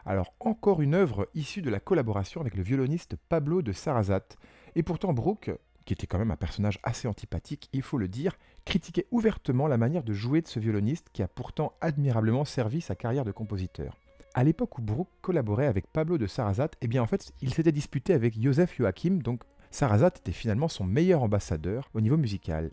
Alors 0.05 0.35
encore 0.39 0.83
une 0.83 0.93
œuvre 0.93 1.29
issue 1.33 1.63
de 1.63 1.71
la 1.71 1.79
collaboration 1.79 2.41
avec 2.41 2.53
le 2.53 2.61
violoniste 2.61 3.15
Pablo 3.27 3.63
de 3.63 3.71
Sarrazat, 3.71 4.27
et 4.75 4.83
pourtant 4.83 5.13
Brooke, 5.13 5.49
qui 5.85 5.93
était 5.93 6.05
quand 6.05 6.19
même 6.19 6.29
un 6.29 6.37
personnage 6.37 6.79
assez 6.83 7.07
antipathique, 7.07 7.69
il 7.73 7.81
faut 7.81 7.97
le 7.97 8.07
dire, 8.07 8.37
critiquait 8.65 9.07
ouvertement 9.09 9.65
la 9.65 9.77
manière 9.77 10.03
de 10.03 10.13
jouer 10.13 10.41
de 10.41 10.47
ce 10.47 10.59
violoniste 10.59 11.07
qui 11.11 11.23
a 11.23 11.27
pourtant 11.27 11.73
admirablement 11.81 12.45
servi 12.45 12.81
sa 12.81 12.93
carrière 12.93 13.25
de 13.25 13.31
compositeur 13.31 13.97
à 14.33 14.43
l'époque 14.43 14.77
où 14.77 14.81
Bruch 14.81 15.07
collaborait 15.21 15.67
avec 15.67 15.87
Pablo 15.87 16.17
de 16.17 16.27
Sarrazat, 16.27 16.71
eh 16.81 16.87
bien 16.87 17.01
en 17.01 17.07
fait, 17.07 17.33
il 17.41 17.53
s'était 17.53 17.71
disputé 17.71 18.13
avec 18.13 18.41
Joseph 18.41 18.75
Joachim, 18.77 19.19
donc 19.23 19.43
Sarrazat 19.71 20.07
était 20.17 20.31
finalement 20.31 20.67
son 20.67 20.83
meilleur 20.83 21.23
ambassadeur 21.23 21.89
au 21.93 22.01
niveau 22.01 22.17
musical. 22.17 22.71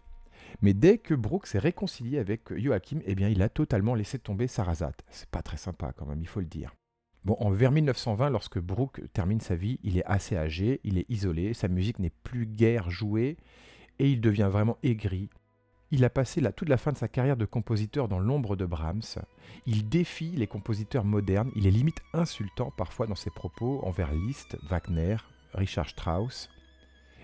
Mais 0.62 0.74
dès 0.74 0.98
que 0.98 1.14
Bruch 1.14 1.46
s'est 1.46 1.58
réconcilié 1.58 2.18
avec 2.18 2.56
Joachim, 2.56 3.00
eh 3.04 3.14
bien 3.14 3.28
il 3.28 3.42
a 3.42 3.48
totalement 3.48 3.94
laissé 3.94 4.18
tomber 4.18 4.46
Sarrazat. 4.46 4.92
C'est 5.10 5.28
pas 5.28 5.42
très 5.42 5.56
sympa 5.56 5.92
quand 5.96 6.06
même, 6.06 6.20
il 6.20 6.28
faut 6.28 6.40
le 6.40 6.46
dire. 6.46 6.74
Bon, 7.24 7.36
en 7.40 7.50
vers 7.50 7.72
1920, 7.72 8.30
lorsque 8.30 8.58
Bruch 8.58 9.00
termine 9.12 9.40
sa 9.40 9.56
vie, 9.56 9.78
il 9.82 9.98
est 9.98 10.04
assez 10.06 10.36
âgé, 10.36 10.80
il 10.84 10.98
est 10.98 11.06
isolé, 11.10 11.52
sa 11.52 11.68
musique 11.68 11.98
n'est 11.98 12.12
plus 12.22 12.46
guère 12.46 12.90
jouée, 12.90 13.36
et 13.98 14.10
il 14.10 14.20
devient 14.20 14.48
vraiment 14.50 14.78
aigri. 14.82 15.28
Il 15.90 16.04
a 16.04 16.10
passé 16.10 16.42
toute 16.54 16.68
la 16.68 16.76
fin 16.76 16.92
de 16.92 16.98
sa 16.98 17.08
carrière 17.08 17.38
de 17.38 17.46
compositeur 17.46 18.08
dans 18.08 18.18
l'ombre 18.18 18.56
de 18.56 18.66
Brahms. 18.66 19.22
Il 19.64 19.88
défie 19.88 20.32
les 20.32 20.46
compositeurs 20.46 21.04
modernes, 21.04 21.50
il 21.56 21.66
est 21.66 21.70
limite 21.70 22.02
insultant 22.12 22.70
parfois 22.76 23.06
dans 23.06 23.14
ses 23.14 23.30
propos 23.30 23.80
envers 23.84 24.12
Liszt, 24.12 24.58
Wagner, 24.68 25.16
Richard 25.54 25.88
Strauss. 25.88 26.50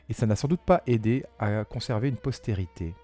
Et 0.08 0.14
ça 0.14 0.24
n'a 0.24 0.34
sans 0.34 0.48
doute 0.48 0.64
pas 0.64 0.82
aidé 0.86 1.24
à 1.38 1.64
conserver 1.64 2.08
une 2.08 2.16
postérité. 2.16 2.94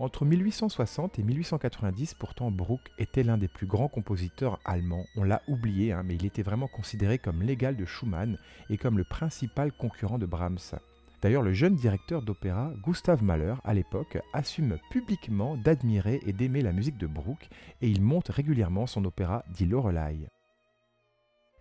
Entre 0.00 0.24
1860 0.24 1.20
et 1.20 1.22
1890, 1.22 2.14
pourtant, 2.14 2.50
Bruch 2.50 2.80
était 2.98 3.22
l'un 3.22 3.38
des 3.38 3.48
plus 3.48 3.66
grands 3.66 3.88
compositeurs 3.88 4.58
allemands. 4.64 5.04
On 5.14 5.22
l'a 5.22 5.42
oublié, 5.46 5.92
hein, 5.92 6.02
mais 6.04 6.16
il 6.16 6.26
était 6.26 6.42
vraiment 6.42 6.68
considéré 6.68 7.18
comme 7.18 7.42
l'égal 7.42 7.76
de 7.76 7.84
Schumann 7.84 8.38
et 8.70 8.78
comme 8.78 8.98
le 8.98 9.04
principal 9.04 9.70
concurrent 9.70 10.18
de 10.18 10.26
Brahms. 10.26 10.80
D'ailleurs, 11.22 11.42
le 11.42 11.52
jeune 11.52 11.74
directeur 11.74 12.22
d'opéra, 12.22 12.72
Gustav 12.82 13.22
Mahler, 13.22 13.54
à 13.64 13.74
l'époque, 13.74 14.18
assume 14.32 14.78
publiquement 14.90 15.56
d'admirer 15.56 16.20
et 16.24 16.32
d'aimer 16.32 16.62
la 16.62 16.72
musique 16.72 16.96
de 16.96 17.06
Bruch 17.06 17.50
et 17.82 17.90
il 17.90 18.00
monte 18.00 18.28
régulièrement 18.28 18.86
son 18.86 19.04
opéra 19.04 19.44
dit 19.50 19.66
Lorelei. 19.66 20.28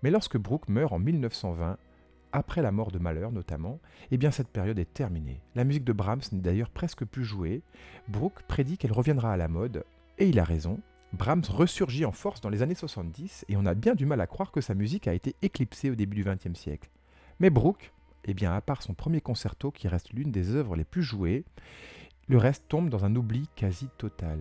Mais 0.01 0.11
lorsque 0.11 0.37
Bruch 0.37 0.67
meurt 0.69 0.93
en 0.93 0.99
1920, 0.99 1.77
après 2.31 2.61
la 2.61 2.71
mort 2.71 2.91
de 2.91 2.99
Mahler 2.99 3.27
notamment, 3.33 3.79
eh 4.11 4.17
bien 4.17 4.31
cette 4.31 4.47
période 4.47 4.79
est 4.79 4.93
terminée. 4.93 5.41
La 5.55 5.65
musique 5.65 5.83
de 5.83 5.93
Brahms 5.93 6.21
n'est 6.31 6.41
d'ailleurs 6.41 6.69
presque 6.69 7.03
plus 7.03 7.25
jouée. 7.25 7.61
Bruch 8.07 8.43
prédit 8.47 8.77
qu'elle 8.77 8.93
reviendra 8.93 9.33
à 9.33 9.37
la 9.37 9.47
mode, 9.47 9.83
et 10.19 10.29
il 10.29 10.39
a 10.39 10.43
raison. 10.43 10.79
Brahms 11.11 11.45
ressurgit 11.49 12.05
en 12.05 12.11
force 12.11 12.39
dans 12.39 12.49
les 12.49 12.61
années 12.61 12.75
70 12.75 13.45
et 13.49 13.57
on 13.57 13.65
a 13.65 13.73
bien 13.73 13.95
du 13.95 14.05
mal 14.05 14.21
à 14.21 14.27
croire 14.27 14.51
que 14.51 14.61
sa 14.61 14.75
musique 14.75 15.07
a 15.07 15.13
été 15.13 15.35
éclipsée 15.41 15.89
au 15.89 15.95
début 15.95 16.15
du 16.15 16.23
XXe 16.23 16.57
siècle. 16.57 16.91
Mais 17.39 17.49
Bruch, 17.49 17.91
eh 18.25 18.33
bien, 18.33 18.53
à 18.53 18.61
part 18.61 18.81
son 18.81 18.93
premier 18.93 19.21
concerto 19.21 19.71
qui 19.71 19.87
reste 19.87 20.13
l'une 20.13 20.31
des 20.31 20.55
œuvres 20.55 20.75
les 20.75 20.83
plus 20.83 21.03
jouées, 21.03 21.45
le 22.27 22.37
reste 22.37 22.67
tombe 22.67 22.89
dans 22.89 23.05
un 23.05 23.15
oubli 23.15 23.49
quasi 23.55 23.87
total. 23.97 24.39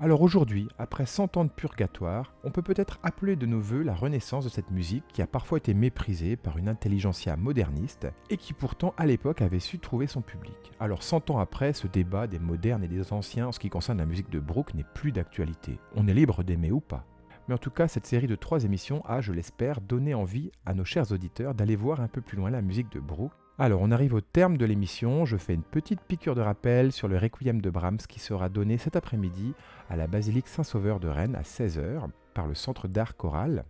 Alors 0.00 0.22
aujourd'hui, 0.22 0.68
après 0.78 1.06
100 1.06 1.36
ans 1.36 1.44
de 1.44 1.50
purgatoire, 1.50 2.32
on 2.44 2.52
peut 2.52 2.62
peut-être 2.62 3.00
appeler 3.02 3.34
de 3.34 3.46
nos 3.46 3.58
voeux 3.58 3.82
la 3.82 3.96
renaissance 3.96 4.44
de 4.44 4.48
cette 4.48 4.70
musique 4.70 5.02
qui 5.12 5.22
a 5.22 5.26
parfois 5.26 5.58
été 5.58 5.74
méprisée 5.74 6.36
par 6.36 6.56
une 6.56 6.68
intelligentsia 6.68 7.36
moderniste 7.36 8.06
et 8.30 8.36
qui 8.36 8.52
pourtant 8.52 8.94
à 8.96 9.06
l'époque 9.06 9.42
avait 9.42 9.58
su 9.58 9.80
trouver 9.80 10.06
son 10.06 10.20
public. 10.20 10.54
Alors 10.78 11.02
100 11.02 11.30
ans 11.30 11.40
après, 11.40 11.72
ce 11.72 11.88
débat 11.88 12.28
des 12.28 12.38
modernes 12.38 12.84
et 12.84 12.88
des 12.88 13.12
anciens 13.12 13.48
en 13.48 13.52
ce 13.52 13.58
qui 13.58 13.70
concerne 13.70 13.98
la 13.98 14.06
musique 14.06 14.30
de 14.30 14.38
Brooke 14.38 14.74
n'est 14.74 14.86
plus 14.94 15.10
d'actualité. 15.10 15.80
On 15.96 16.06
est 16.06 16.14
libre 16.14 16.44
d'aimer 16.44 16.70
ou 16.70 16.80
pas. 16.80 17.04
Mais 17.48 17.54
en 17.54 17.58
tout 17.58 17.70
cas, 17.70 17.88
cette 17.88 18.06
série 18.06 18.26
de 18.26 18.36
trois 18.36 18.64
émissions 18.64 19.02
a, 19.06 19.22
je 19.22 19.32
l'espère, 19.32 19.80
donné 19.80 20.12
envie 20.14 20.52
à 20.66 20.74
nos 20.74 20.84
chers 20.84 21.12
auditeurs 21.12 21.54
d'aller 21.54 21.76
voir 21.76 22.00
un 22.00 22.08
peu 22.08 22.20
plus 22.20 22.36
loin 22.36 22.50
la 22.50 22.60
musique 22.60 22.92
de 22.92 23.00
Bruch. 23.00 23.32
Alors, 23.58 23.80
on 23.82 23.90
arrive 23.90 24.14
au 24.14 24.20
terme 24.20 24.58
de 24.58 24.66
l'émission. 24.66 25.24
Je 25.24 25.38
fais 25.38 25.54
une 25.54 25.62
petite 25.62 26.00
piqûre 26.02 26.34
de 26.34 26.42
rappel 26.42 26.92
sur 26.92 27.08
le 27.08 27.16
Requiem 27.16 27.60
de 27.60 27.70
Brahms 27.70 27.98
qui 28.06 28.20
sera 28.20 28.48
donné 28.50 28.76
cet 28.76 28.96
après-midi 28.96 29.54
à 29.88 29.96
la 29.96 30.06
basilique 30.06 30.46
Saint-Sauveur 30.46 31.00
de 31.00 31.08
Rennes 31.08 31.34
à 31.34 31.42
16h 31.42 32.08
par 32.34 32.46
le 32.46 32.54
Centre 32.54 32.86
d'art 32.86 33.16
choral. 33.16 33.64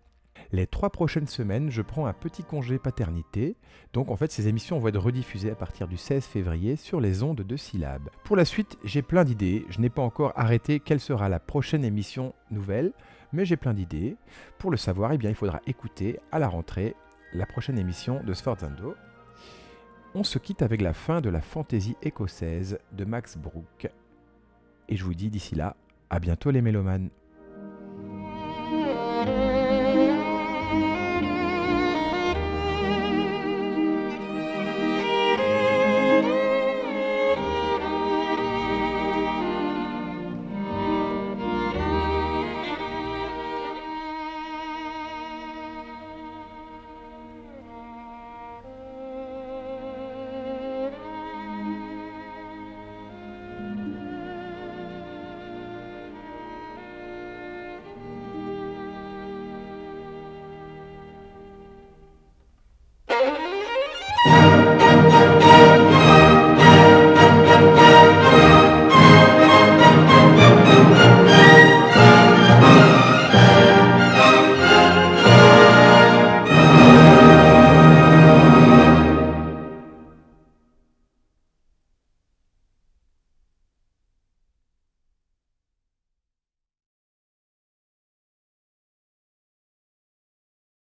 Les 0.52 0.66
trois 0.66 0.90
prochaines 0.90 1.26
semaines, 1.26 1.70
je 1.70 1.82
prends 1.82 2.06
un 2.06 2.12
petit 2.12 2.42
congé 2.42 2.78
paternité. 2.78 3.56
Donc 3.92 4.10
en 4.10 4.16
fait, 4.16 4.32
ces 4.32 4.48
émissions 4.48 4.78
vont 4.78 4.88
être 4.88 4.98
rediffusées 4.98 5.50
à 5.50 5.54
partir 5.54 5.88
du 5.88 5.96
16 5.96 6.24
février 6.24 6.76
sur 6.76 7.00
les 7.00 7.22
ondes 7.22 7.42
de 7.42 7.56
syllabes. 7.56 8.10
Pour 8.24 8.36
la 8.36 8.44
suite, 8.44 8.78
j'ai 8.84 9.02
plein 9.02 9.24
d'idées. 9.24 9.64
Je 9.68 9.80
n'ai 9.80 9.90
pas 9.90 10.02
encore 10.02 10.32
arrêté 10.36 10.80
quelle 10.80 11.00
sera 11.00 11.28
la 11.28 11.40
prochaine 11.40 11.84
émission 11.84 12.34
nouvelle, 12.50 12.92
mais 13.32 13.44
j'ai 13.44 13.56
plein 13.56 13.74
d'idées. 13.74 14.16
Pour 14.58 14.70
le 14.70 14.76
savoir, 14.76 15.12
eh 15.12 15.18
bien, 15.18 15.30
il 15.30 15.36
faudra 15.36 15.60
écouter 15.66 16.18
à 16.32 16.38
la 16.38 16.48
rentrée 16.48 16.94
la 17.32 17.46
prochaine 17.46 17.78
émission 17.78 18.22
de 18.24 18.32
Sforzando. 18.32 18.94
On 20.14 20.24
se 20.24 20.38
quitte 20.38 20.62
avec 20.62 20.80
la 20.80 20.94
fin 20.94 21.20
de 21.20 21.28
la 21.28 21.40
fantaisie 21.40 21.96
écossaise 22.02 22.78
de 22.92 23.04
Max 23.04 23.36
Brook. 23.36 23.88
Et 24.88 24.96
je 24.96 25.04
vous 25.04 25.14
dis 25.14 25.30
d'ici 25.30 25.54
là, 25.54 25.76
à 26.10 26.18
bientôt 26.18 26.50
les 26.50 26.62
mélomanes. 26.62 27.10